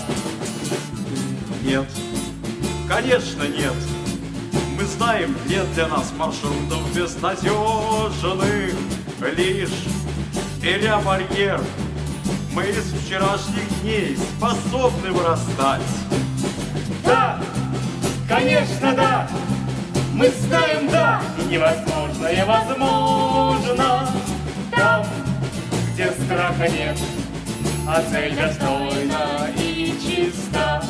[1.62, 1.86] Нет,
[2.88, 3.74] конечно нет.
[4.78, 8.74] Мы знаем, нет для нас маршрутов безнадежных.
[9.36, 9.70] Лишь
[10.62, 11.60] беря барьер,
[12.52, 15.82] мы из вчерашних дней способны вырастать.
[17.04, 17.40] Да,
[18.28, 19.28] конечно, да,
[20.14, 24.08] мы знаем, да, и невозможное возможно.
[24.72, 25.06] Там,
[25.92, 26.98] где страха нет,
[27.86, 30.82] а цель достойна и чиста.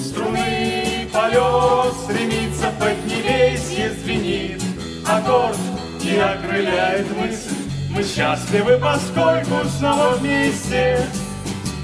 [0.00, 4.62] Струны полет стремится под небесье звенит,
[5.06, 5.58] аккорд
[6.02, 7.57] и окрыляет мысль.
[7.98, 11.04] Мы счастливы, поскольку снова вместе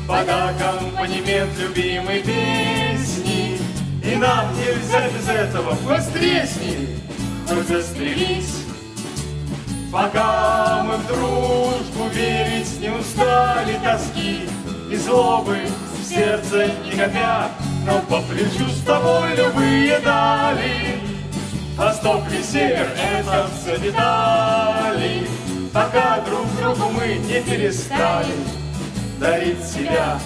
[0.06, 3.58] под аккомпанемент любимой песни.
[4.00, 7.00] И нам нельзя без этого хоть тресни,
[7.48, 8.58] хоть застрелись.
[9.92, 14.48] Пока мы в дружбу верить не устали тоски
[14.90, 15.58] И злобы
[16.00, 17.48] в сердце не копя,
[17.84, 21.00] Но по плечу с тобой любые дали.
[21.76, 25.26] Восток и север— это все детали,
[25.74, 28.32] Пока друг другу мы не перестали
[29.18, 30.20] дарить себя.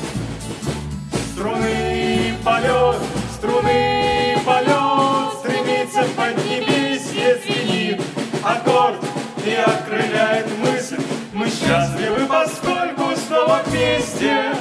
[1.33, 2.97] Струны полет,
[3.33, 8.03] струны полет, Стремится под небесье звенит
[8.45, 9.03] аккорд
[9.47, 11.01] и окрыляет мысль.
[11.33, 14.53] Мы счастливы, поскольку снова вместе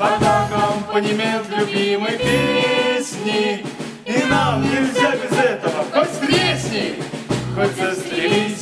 [0.00, 3.64] под аккомпанемент любимой песни.
[4.04, 6.96] И нам нельзя без этого хоть тресни,
[7.54, 8.61] хоть застрелись.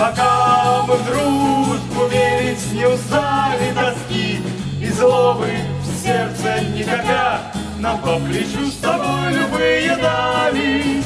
[0.00, 4.40] Пока мы в дружбу верить не устали тоски
[4.80, 5.50] И злобы
[5.82, 11.02] в сердце никогда Нам по плечу с тобой любые дали.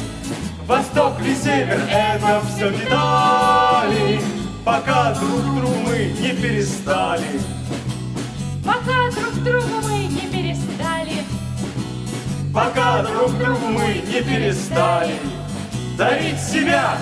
[0.68, 4.20] Восток ли север, это все детали
[4.64, 7.40] Пока друг другу мы не перестали.
[8.64, 11.24] Пока друг другу мы не перестали.
[12.54, 15.16] Пока друг другу мы не перестали
[15.98, 16.96] Дарить себя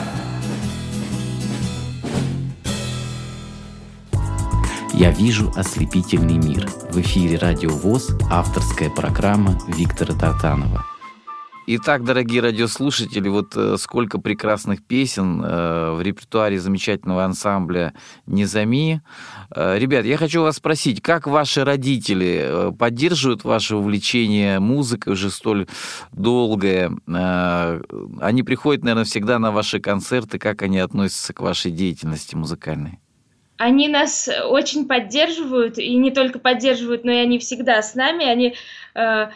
[5.02, 6.68] Я вижу ослепительный мир.
[6.92, 10.86] В эфире Радио ВОЗ, авторская программа Виктора Тартанова.
[11.66, 17.94] Итак, дорогие радиослушатели, вот э, сколько прекрасных песен э, в репертуаре замечательного ансамбля
[18.26, 19.02] «Незами».
[19.52, 25.66] Э, ребят, я хочу вас спросить, как ваши родители поддерживают ваше увлечение музыкой уже столь
[26.12, 26.92] долгое?
[27.08, 30.38] Они приходят, наверное, всегда на ваши концерты.
[30.38, 33.01] Как они относятся к вашей деятельности музыкальной?
[33.62, 38.24] Они нас очень поддерживают, и не только поддерживают, но и они всегда с нами.
[38.24, 38.56] Они
[38.96, 39.28] э,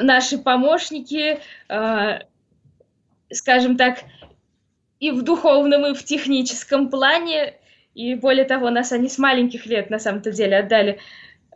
[0.00, 2.20] наши помощники, э,
[3.32, 4.04] скажем так,
[5.00, 7.54] и в духовном, и в техническом плане.
[7.94, 11.00] И более того, нас они с маленьких лет на самом-то деле отдали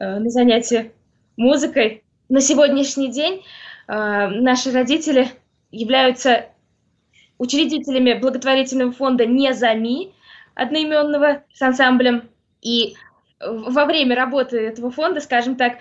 [0.00, 0.90] э, на занятия
[1.36, 2.02] музыкой.
[2.28, 3.44] На сегодняшний день
[3.86, 5.28] э, наши родители
[5.70, 6.46] являются
[7.38, 10.12] учредителями благотворительного фонда «Незами»,
[10.54, 12.28] одноименного с ансамблем.
[12.60, 12.94] И
[13.40, 15.78] во время работы этого фонда, скажем так,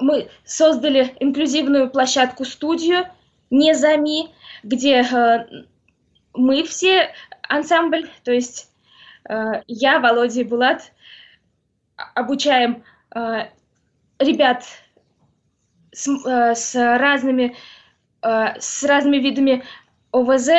[0.00, 3.06] мы создали инклюзивную площадку-студию
[3.50, 5.46] «Незами», где э,
[6.34, 7.12] мы все,
[7.48, 8.70] ансамбль, то есть
[9.28, 10.92] э, я, Володя и Булат,
[12.14, 13.48] обучаем э,
[14.18, 14.64] ребят
[15.92, 17.56] с, э, с разными
[18.22, 19.64] э, с разными видами
[20.12, 20.50] ОВЗ,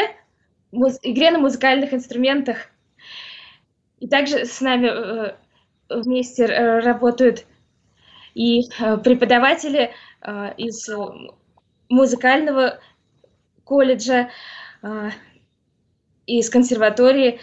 [0.71, 2.67] муз, игре на музыкальных инструментах.
[4.01, 5.35] И также с нами э,
[5.89, 7.45] вместе э, работают
[8.33, 10.89] и э, преподаватели э, из
[11.87, 12.79] музыкального
[13.63, 14.29] колледжа,
[14.81, 15.09] э,
[16.25, 17.39] из консерватории.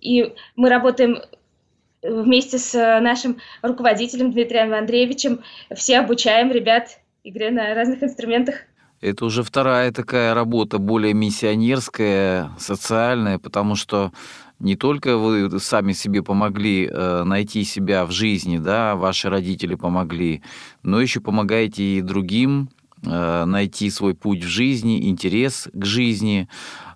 [0.00, 1.22] И мы работаем
[2.02, 5.44] вместе с нашим руководителем Дмитрием Андреевичем.
[5.72, 8.56] Все обучаем ребят игре на разных инструментах.
[9.00, 14.10] Это уже вторая такая работа, более миссионерская, социальная, потому что
[14.58, 20.42] не только вы сами себе помогли э, найти себя в жизни, да, ваши родители помогли,
[20.82, 22.70] но еще помогаете и другим
[23.04, 26.48] э, найти свой путь в жизни, интерес к жизни.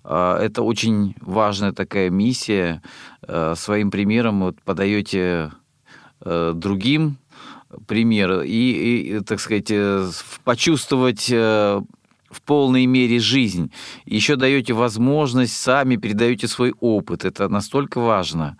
[0.03, 2.81] Э, это очень важная такая миссия.
[3.27, 5.51] Э, своим примером вот, подаете
[6.21, 7.17] э, другим
[7.87, 10.09] пример и, и, так сказать, э,
[10.43, 11.81] почувствовать э,
[12.31, 13.71] в полной мере жизнь.
[14.05, 17.25] Еще даете возможность, сами передаете свой опыт.
[17.25, 18.57] Это настолько важно.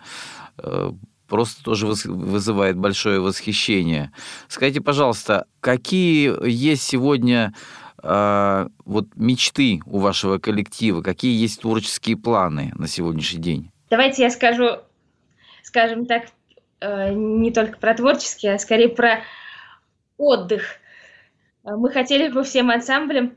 [0.57, 0.91] Э,
[1.27, 4.11] просто тоже вызывает большое восхищение.
[4.47, 7.53] Скажите, пожалуйста, какие есть сегодня
[8.03, 11.01] э, вот мечты у вашего коллектива?
[11.01, 13.71] Какие есть творческие планы на сегодняшний день?
[13.89, 14.79] Давайте я скажу,
[15.63, 16.25] скажем так,
[16.81, 19.21] э, не только про творческие, а скорее про
[20.17, 20.63] отдых.
[21.63, 23.35] Мы хотели бы всем ансамблем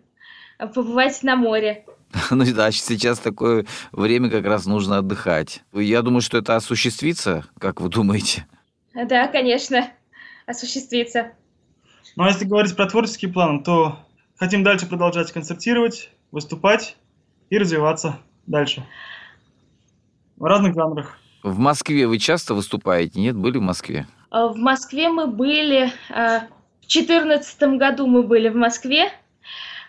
[0.67, 1.85] побывать на море.
[2.31, 5.63] Ну да, сейчас такое время как раз нужно отдыхать.
[5.73, 8.47] Я думаю, что это осуществится, как вы думаете?
[8.95, 9.89] Да, конечно,
[10.47, 11.33] осуществится.
[12.17, 13.99] Ну а если говорить про творческий план, то
[14.37, 16.97] хотим дальше продолжать концертировать, выступать
[17.51, 18.87] и развиваться дальше.
[20.37, 21.19] В разных жанрах.
[21.43, 23.21] В Москве вы часто выступаете?
[23.21, 24.07] Нет, были в Москве?
[24.31, 25.93] А, в Москве мы были...
[26.11, 26.47] А,
[26.81, 29.11] в 2014 году мы были в Москве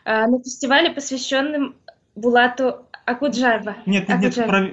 [0.06, 1.76] на фестивале, посвященном
[2.16, 3.76] Булату Акуджаева.
[3.86, 4.70] Нет, нет, нет, про...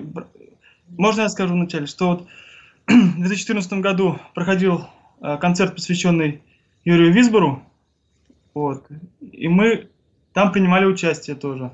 [0.97, 2.28] можно я скажу вначале, что вот
[2.87, 4.87] в 2014 году проходил
[5.20, 6.43] а, концерт, посвященный
[6.85, 7.62] Юрию Висбору,
[8.55, 8.87] вот,
[9.20, 9.89] и мы
[10.33, 11.72] там принимали участие тоже.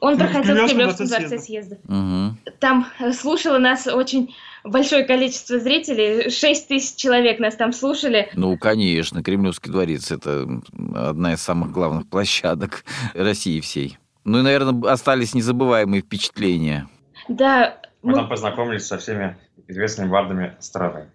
[0.00, 1.78] Он проходил в Кремлевском дворце съезда.
[1.84, 2.52] Угу.
[2.60, 4.34] Там слушало нас очень
[4.64, 8.28] большое количество зрителей, 6 тысяч человек нас там слушали.
[8.34, 10.46] Ну, конечно, Кремлевский дворец– это
[10.94, 12.84] одна из самых главных площадок
[13.14, 13.98] России всей.
[14.24, 16.88] Ну и, наверное, остались незабываемые впечатления.
[17.28, 17.78] Да.
[18.02, 18.18] Мы, мы...
[18.18, 19.36] там познакомились со всеми
[19.68, 21.06] известными бардами страны.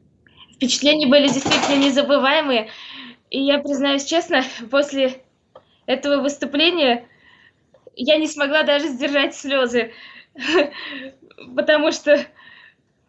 [0.56, 2.70] Впечатления были действительно незабываемые.
[3.30, 5.22] И я признаюсь честно, после
[5.86, 7.06] этого выступления
[8.04, 9.92] я не смогла даже сдержать слезы,
[11.56, 12.26] потому что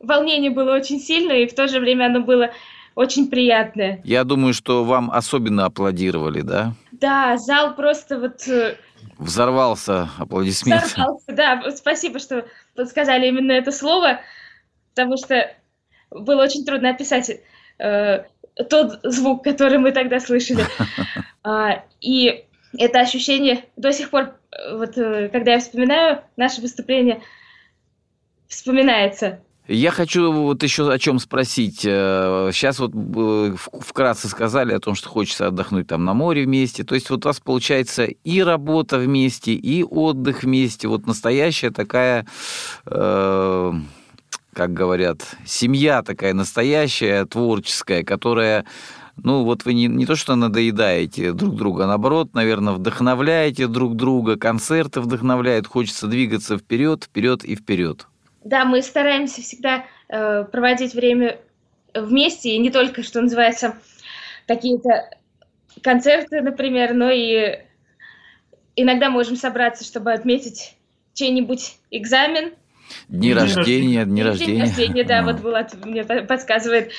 [0.00, 2.50] волнение было очень сильное, и в то же время оно было
[2.94, 4.00] очень приятное.
[4.04, 6.74] Я думаю, что вам особенно аплодировали, да?
[6.92, 8.46] Да, зал просто вот...
[8.48, 8.76] Э,
[9.18, 10.84] Взорвался аплодисмент.
[10.84, 11.70] Взорвался, да.
[11.74, 14.20] Спасибо, что подсказали именно это слово,
[14.90, 15.50] потому что
[16.10, 17.30] было очень трудно описать
[17.78, 18.24] э,
[18.68, 20.64] тот звук, который мы тогда слышали.
[21.44, 22.44] А, и
[22.78, 24.34] это ощущение до сих пор,
[24.72, 27.22] вот когда я вспоминаю наше выступление,
[28.48, 29.40] вспоминается.
[29.68, 31.82] Я хочу вот еще о чем спросить.
[31.82, 32.92] Сейчас вот
[33.80, 36.82] вкратце сказали о том, что хочется отдохнуть там на море вместе.
[36.82, 40.88] То есть вот у вас получается и работа вместе, и отдых вместе.
[40.88, 42.26] Вот настоящая такая,
[42.86, 43.72] э,
[44.52, 48.66] как говорят, семья такая настоящая, творческая, которая
[49.16, 53.96] ну, вот вы не, не то, что надоедаете друг друга, а наоборот, наверное, вдохновляете друг
[53.96, 58.06] друга, концерты вдохновляют, хочется двигаться вперед, вперед и вперед.
[58.44, 61.38] Да, мы стараемся всегда э, проводить время
[61.94, 63.76] вместе, и не только, что называется,
[64.46, 65.10] какие-то
[65.82, 67.60] концерты, например, но и
[68.76, 70.76] иногда можем собраться, чтобы отметить
[71.14, 72.52] чей-нибудь экзамен.
[73.08, 74.52] Дни, дни рождения, дни рождения.
[74.52, 76.90] Дни рождения, да, вот Булат мне подсказывает,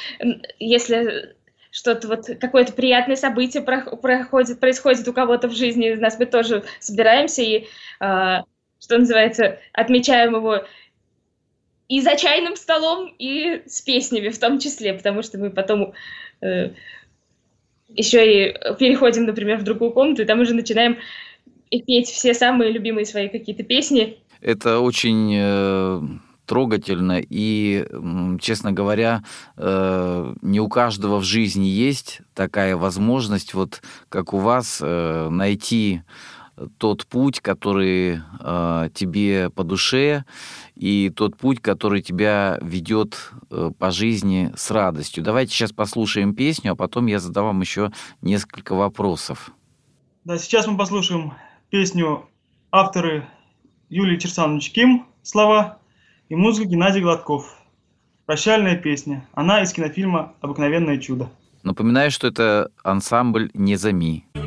[0.60, 1.36] если
[1.74, 6.64] что-то вот, какое-то приятное событие проходит, происходит у кого-то в жизни из нас, мы тоже
[6.80, 7.66] собираемся и,
[8.00, 8.42] э,
[8.80, 10.64] что называется, отмечаем его
[11.90, 15.94] и за чайным столом, и с песнями в том числе, потому что мы потом
[16.42, 16.70] э,
[17.90, 21.00] еще и переходим, например, в другую комнату, и там уже начинаем
[21.72, 24.20] петь все самые любимые свои какие-то песни.
[24.42, 26.02] Это очень э,
[26.46, 27.88] трогательно, и,
[28.40, 29.24] честно говоря,
[29.58, 36.02] э, не у каждого в жизни есть такая возможность, вот как у вас, э, найти
[36.78, 40.26] тот путь, который э, тебе по душе,
[40.76, 43.32] и тот путь, который тебя ведет
[43.80, 45.24] по жизни с радостью.
[45.24, 47.92] Давайте сейчас послушаем песню, а потом я задам вам еще
[48.22, 49.52] несколько вопросов.
[50.26, 51.34] Да, сейчас мы послушаем
[51.70, 52.30] песню
[52.72, 53.28] авторы
[53.90, 55.80] Юлии Черсанович Ким «Слова»
[56.34, 57.46] и музыка Геннадий Гладков.
[58.26, 59.24] Прощальная песня.
[59.34, 61.30] Она из кинофильма «Обыкновенное чудо».
[61.62, 64.26] Напоминаю, что это ансамбль «Незами».
[64.34, 64.43] остальное.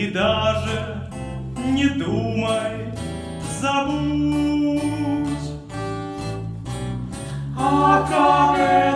[0.00, 1.10] И даже
[1.58, 2.90] не думай,
[3.60, 4.80] забудь.
[7.54, 8.89] А как это?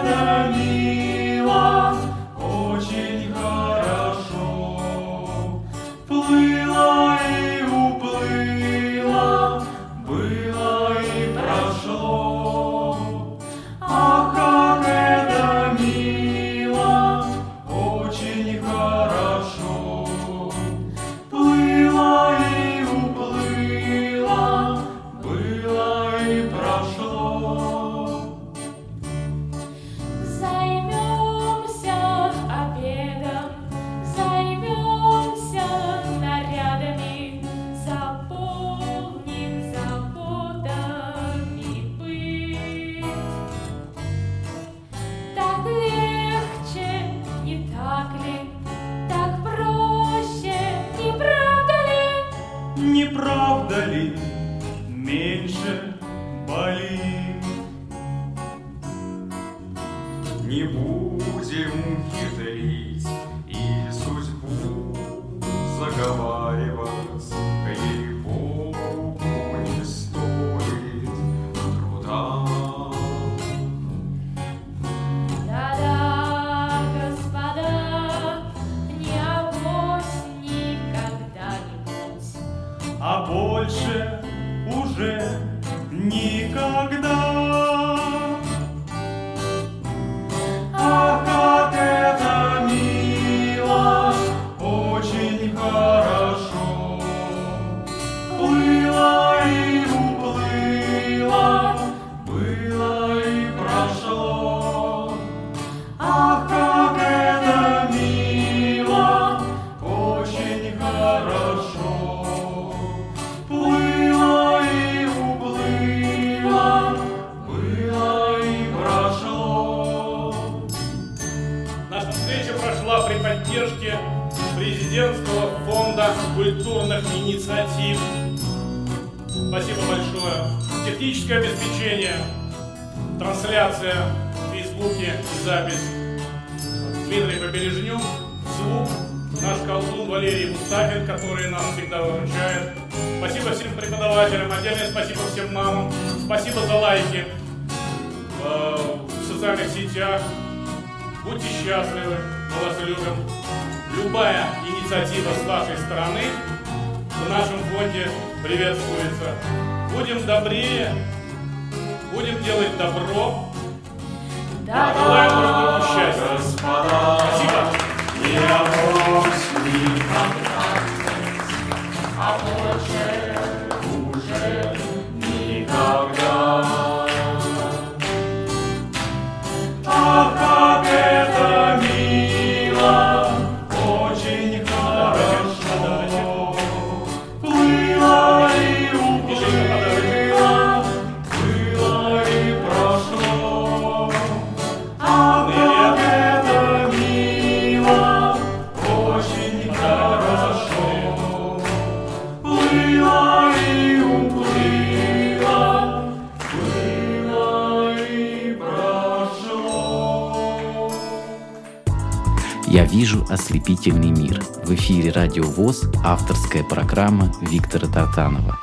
[212.85, 214.41] Вижу ослепительный мир.
[214.65, 218.59] В эфире Радио ВОЗ, авторская программа Виктора Тартанова.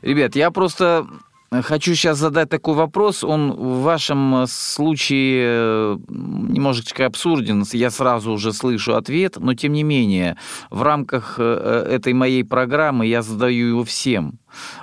[0.00, 1.06] Ребят, я просто
[1.50, 3.24] хочу сейчас задать такой вопрос.
[3.24, 7.64] Он в вашем случае э, немножечко абсурден.
[7.72, 10.36] Я сразу уже слышу ответ, но тем не менее,
[10.70, 14.38] в рамках э, этой моей программы я задаю его всем.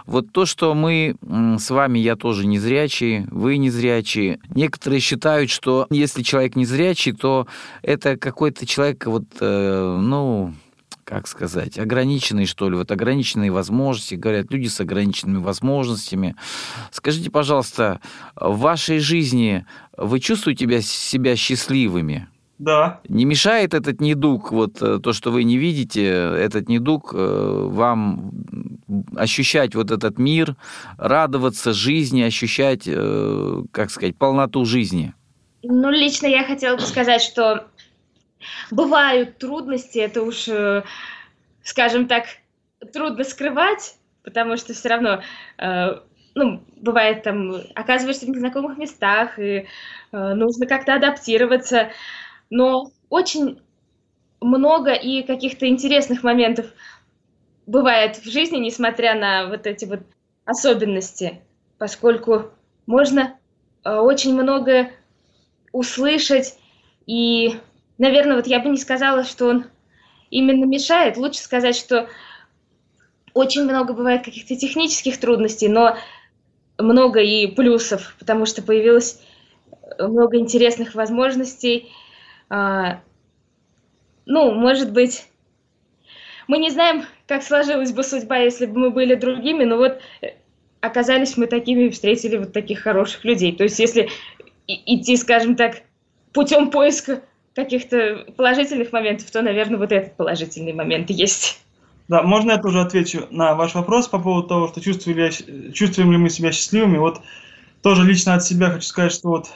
[0.06, 1.16] Вот то, что мы
[1.60, 4.40] с вами, я тоже незрячий, вы незрячие.
[4.54, 7.48] Некоторые считают, что если человек незрячий, то
[7.82, 10.54] это какой-то человек, вот, э, ну,
[11.06, 16.36] как сказать, ограниченный, что ли, вот ограниченные возможности, говорят, люди с ограниченными возможностями.
[16.92, 18.02] Скажите, пожалуйста,
[18.36, 22.28] в вашей жизни вы чувствуете себя, себя счастливыми?
[22.58, 23.02] Да.
[23.08, 28.32] Не мешает этот недуг, вот э, то, что вы не видите, этот недуг э, вам
[29.16, 30.56] ощущать вот этот мир,
[30.98, 35.14] радоваться жизни, ощущать, э, как сказать, полноту жизни?
[35.64, 37.68] Ну, лично я хотела бы сказать, что
[38.72, 40.84] бывают трудности, это уж, э,
[41.64, 42.26] скажем так,
[42.94, 45.22] трудно скрывать, потому что все равно,
[45.58, 46.00] э,
[46.36, 49.68] ну, бывает там, оказываешься в незнакомых местах, и
[50.12, 51.92] э, нужно как-то адаптироваться,
[52.50, 53.62] но очень
[54.42, 56.68] много и каких-то интересных моментов
[57.66, 60.02] бывает в жизни, несмотря на вот эти вот
[60.46, 61.42] особенности,
[61.80, 62.52] поскольку
[62.86, 63.38] можно
[63.84, 64.92] очень много
[65.72, 66.58] услышать
[67.08, 67.60] и
[67.98, 69.66] наверное, вот я бы не сказала, что он
[70.30, 71.18] именно мешает.
[71.18, 72.10] Лучше сказать, что
[73.34, 75.98] очень много бывает каких-то технических трудностей, но
[76.78, 79.22] много и плюсов, потому что появилось
[80.00, 81.92] много интересных возможностей.
[82.50, 83.02] А,
[84.26, 85.26] ну, может быть,
[86.48, 90.00] мы не знаем, как сложилась бы судьба, если бы мы были другими, но вот
[90.82, 93.56] оказались мы такими и встретили вот таких хороших людей.
[93.56, 94.10] То есть, если
[94.68, 95.82] идти, скажем так,
[96.34, 97.22] путем поиска
[97.56, 101.62] каких-то положительных моментов, то, наверное, вот этот положительный момент есть.
[102.08, 106.12] Да, можно я тоже отвечу на ваш вопрос по поводу того, что чувствуем ли, чувствуем
[106.12, 106.98] ли мы себя счастливыми.
[106.98, 107.22] Вот
[107.82, 109.48] тоже лично от себя хочу сказать, что вот,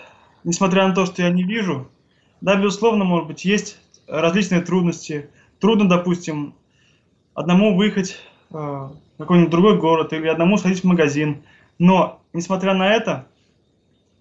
[0.43, 1.89] несмотря на то, что я не вижу,
[2.41, 3.78] да, безусловно, может быть, есть
[4.08, 5.30] различные трудности.
[5.60, 6.56] Трудно, допустим,
[7.34, 8.18] одному выехать
[8.52, 11.43] э, в какой-нибудь другой город или одному сходить в магазин.
[11.78, 13.28] Но, несмотря на это,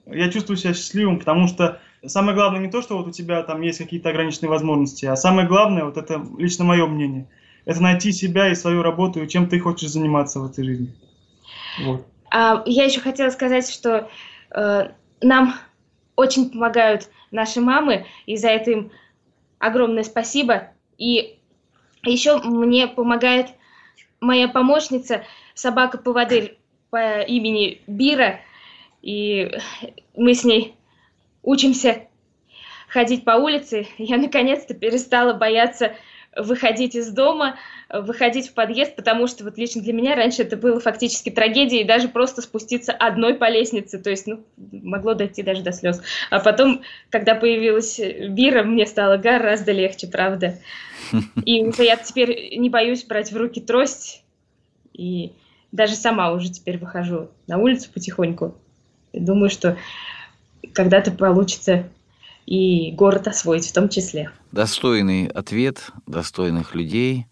[0.07, 3.61] я чувствую себя счастливым, потому что самое главное не то, что вот у тебя там
[3.61, 7.27] есть какие-то ограниченные возможности, а самое главное, вот это лично мое мнение,
[7.65, 10.95] это найти себя и свою работу, и чем ты хочешь заниматься в этой жизни.
[11.85, 12.07] Вот.
[12.31, 14.09] А, я еще хотела сказать, что
[14.51, 14.91] э,
[15.21, 15.55] нам
[16.17, 18.91] очень помогают наши мамы, и за это им
[19.59, 20.69] огромное спасибо.
[20.97, 21.39] И
[22.05, 23.49] еще мне помогает
[24.21, 25.25] моя помощница,
[25.55, 26.59] собака-поводырь
[26.91, 28.41] по имени Бира,
[29.03, 29.51] и
[30.17, 30.75] мы с ней
[31.43, 32.03] учимся
[32.89, 33.87] ходить по улице.
[33.99, 35.93] Я наконец-то перестала бояться
[36.37, 37.57] выходить из дома,
[37.89, 42.09] выходить в подъезд, потому что вот лично для меня раньше это было фактически трагедией, даже
[42.09, 46.03] просто спуститься одной по лестнице, то есть, ну, могло дойти даже до слез.
[46.31, 50.59] А потом, когда появилась Бира, мне стало гораздо легче, правда.
[51.45, 54.23] И уже я теперь не боюсь брать в руки трость,
[54.93, 55.33] и
[55.73, 58.55] даже сама уже теперь выхожу на улицу потихоньку.
[59.13, 59.77] Думаю, что
[60.73, 61.89] когда-то получится
[62.47, 64.31] и город освоить в том числе.
[64.53, 67.27] Достойный ответ достойных людей.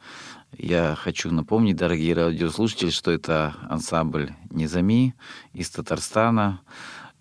[0.58, 5.14] Я хочу напомнить, дорогие радиослушатели, что это ансамбль Низами
[5.54, 6.60] из Татарстана.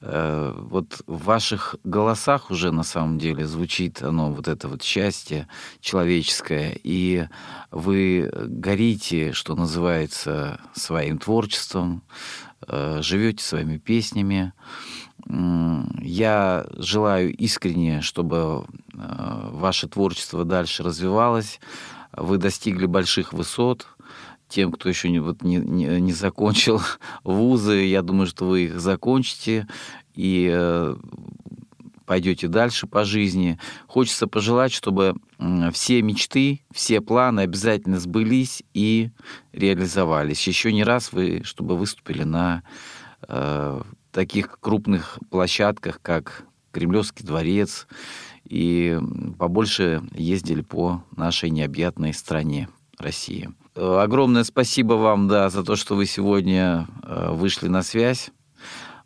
[0.02, 5.48] Э, вот в ваших голосах уже на самом деле звучит оно, вот это вот счастье
[5.80, 7.28] человеческое, и
[7.72, 12.04] вы горите, что называется, своим творчеством,
[12.68, 14.54] э, живете своими песнями.
[15.28, 21.60] Я желаю искренне, чтобы э, ваше творчество дальше развивалось,
[22.16, 23.88] вы достигли больших высот,
[24.48, 26.80] тем, кто еще не, вот, не, не, закончил
[27.24, 29.68] вузы, я думаю, что вы их закончите
[30.14, 30.96] и э,
[32.06, 33.60] пойдете дальше по жизни.
[33.88, 35.16] Хочется пожелать, чтобы
[35.74, 39.10] все мечты, все планы обязательно сбылись и
[39.52, 40.48] реализовались.
[40.48, 42.64] Еще не раз вы, чтобы выступили на
[43.28, 43.82] э,
[44.16, 47.86] таких крупных площадках, как Кремлевский дворец,
[48.46, 48.98] и
[49.38, 53.50] побольше ездили по нашей необъятной стране России.
[53.76, 58.32] Огромное спасибо вам, да, за то, что вы сегодня э, вышли на связь.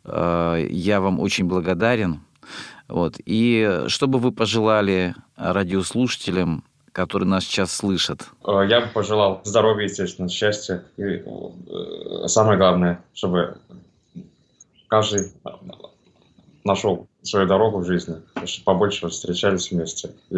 [0.04, 2.20] Э, я вам очень благодарен.
[2.86, 3.16] Вот.
[3.24, 8.28] И что бы вы пожелали радиослушателям, которые нас сейчас слышат?
[8.46, 10.84] Э, я бы пожелал здоровья, естественно, счастья.
[10.96, 11.24] И
[12.28, 13.58] самое главное, чтобы
[14.90, 15.32] каждый
[16.64, 20.36] нашел свою дорогу в жизни, чтобы побольше встречались вместе и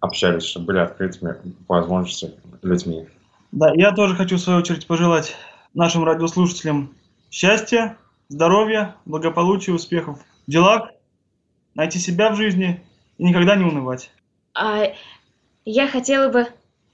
[0.00, 1.34] общались, чтобы были открытыми
[1.66, 3.08] по возможности людьми.
[3.52, 5.34] Да, я тоже хочу в свою очередь пожелать
[5.74, 6.94] нашим радиослушателям
[7.30, 7.96] счастья,
[8.28, 10.90] здоровья, благополучия, успехов в делах,
[11.74, 12.84] найти себя в жизни
[13.18, 14.10] и никогда не унывать.
[14.54, 14.92] А
[15.64, 16.46] я хотела бы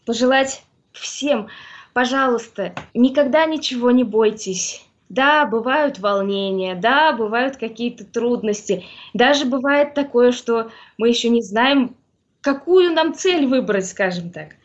[0.06, 1.48] пожелать всем,
[1.92, 4.86] пожалуйста, никогда ничего не бойтесь.
[5.12, 8.84] Да, бывают волнения, да, бывают какие-то трудности.
[9.14, 11.94] Даже бывает такое, что мы еще не знаем,
[12.40, 14.56] какую нам цель выбрать, скажем так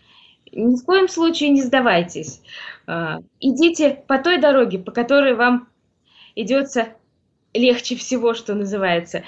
[0.51, 2.41] ни в коем случае не сдавайтесь.
[2.85, 5.67] А, идите по той дороге, по которой вам
[6.35, 6.89] идется
[7.53, 9.23] легче всего, что называется.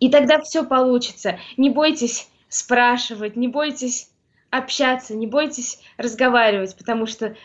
[0.00, 1.38] И тогда все получится.
[1.56, 4.10] Не бойтесь спрашивать, не бойтесь
[4.50, 7.36] общаться, не бойтесь разговаривать, потому что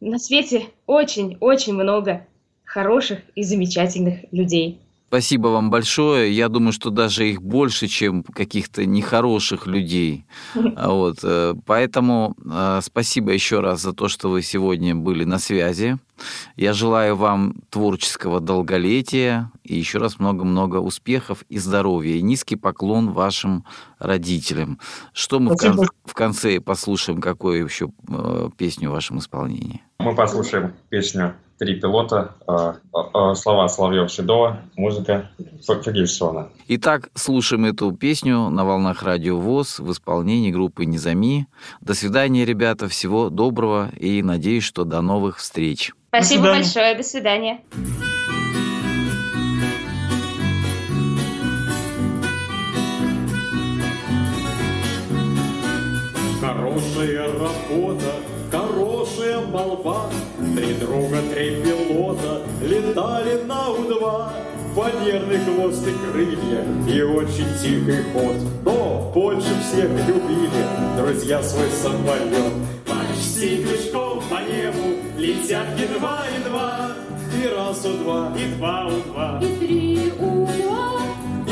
[0.00, 2.26] на свете очень-очень много
[2.68, 4.78] хороших и замечательных людей.
[5.08, 6.30] Спасибо вам большое.
[6.30, 10.26] Я думаю, что даже их больше, чем каких-то нехороших людей.
[10.54, 11.20] Вот.
[11.22, 15.96] Э, поэтому э, спасибо еще раз за то, что вы сегодня были на связи.
[16.56, 22.16] Я желаю вам творческого долголетия и еще раз много-много успехов и здоровья.
[22.16, 23.64] И низкий поклон вашим
[23.98, 24.78] родителям.
[25.14, 29.80] Что мы в, кон- в конце послушаем, какую еще э, песню в вашем исполнении?
[30.00, 35.28] Мы послушаем песню три пилота, э, э, слова Соловьев Седова, музыка
[35.66, 36.50] Фагельсона.
[36.68, 41.48] Итак, слушаем эту песню на волнах радио ВОЗ в исполнении группы Низами.
[41.80, 45.92] До свидания, ребята, всего доброго и надеюсь, что до новых встреч.
[46.08, 47.60] Спасибо до большое, до свидания.
[56.40, 58.14] Хорошая работа,
[58.50, 60.07] хорошая молва,
[60.98, 64.28] Три друга, три пилота летали на У-2.
[64.74, 68.34] Фанерный хвост и крылья и очень тихий ход.
[68.64, 70.64] Но больше всех любили
[70.96, 72.52] друзья свой самолет.
[72.84, 76.90] Почти пешком по небу летят едва-едва.
[77.40, 80.97] И раз у два, и два у два, и три у два.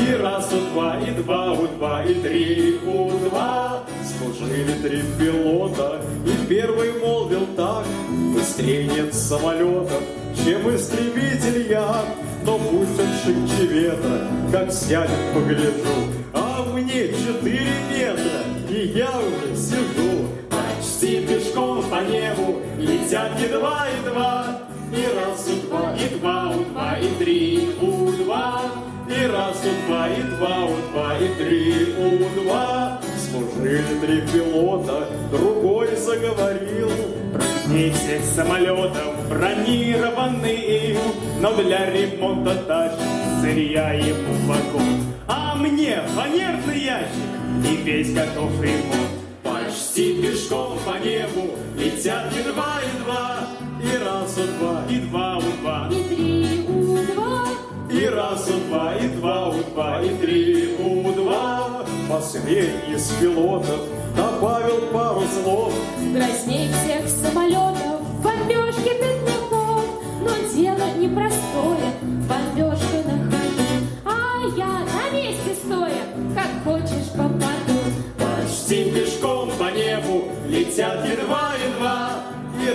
[0.07, 3.83] И раз у два, и два у два, и три у два.
[4.05, 7.85] Служили три пилота, и первый молвил так.
[8.33, 10.01] Быстрее нет самолетов,
[10.45, 12.05] чем истребитель я.
[12.45, 16.07] Но пусть он шибче ветра, как сядет, погляжу.
[16.33, 20.29] А мне четыре метра, и я уже сижу.
[20.49, 24.61] Почти пешком по небу летят едва-едва.
[24.89, 28.61] И раз у два, и два у два, и три у два.
[29.09, 32.99] И раз у два, и два у два, и три у два.
[33.29, 36.91] Служили три пилота, другой заговорил.
[37.33, 40.97] Прочней всех самолетов бронированный,
[41.39, 42.99] но для ремонта тащит
[43.41, 45.03] сырья ему вагон.
[45.27, 49.11] А мне фанерный ящик и весь готов ремонт.
[49.43, 53.47] Почти пешком по небу летят едва-едва.
[53.81, 57.66] И раз у два, и два у два, и три у два.
[57.97, 61.83] И раз у два, и два у два, и три у два.
[62.07, 63.79] Последний из пилотов
[64.15, 65.73] добавил пару слов.
[66.13, 69.83] Грозней всех самолетов, бомбежки бедняков.
[70.21, 71.91] Но дело непростое,
[72.29, 73.65] бомбежка на ходу.
[74.05, 76.03] А я на месте стоя,
[76.35, 77.79] как хочешь попаду.
[78.19, 82.11] Почти пешком по небу летят едва-едва.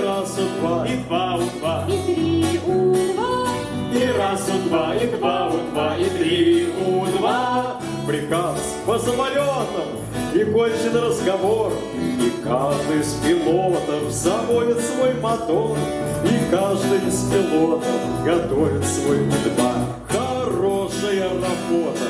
[0.04, 3.11] раз, у два, и два, у два, и три у два, и
[4.16, 7.80] раз, у два, и два, у два, и три, у два.
[8.06, 10.02] Приказ по самолетам
[10.34, 15.76] и кончен разговор, и каждый из пилотов заводит свой мотор,
[16.24, 19.18] и каждый из пилотов готовит свой
[19.54, 19.72] два.
[20.08, 22.06] Хорошая работа,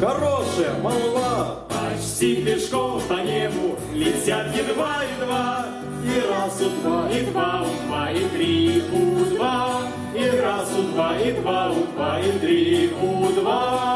[0.00, 5.66] хорошая молва, почти пешком по небу летят едва-едва.
[6.04, 9.80] И раз, у два, И два, у два, и три, у два,
[10.14, 13.94] и раз, у два, и два, у два, и три, у два.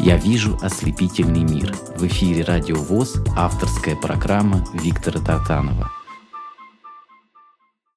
[0.00, 1.72] Я вижу ослепительный мир.
[1.96, 5.92] В эфире Радио ВОЗ авторская программа Виктора Тартанова.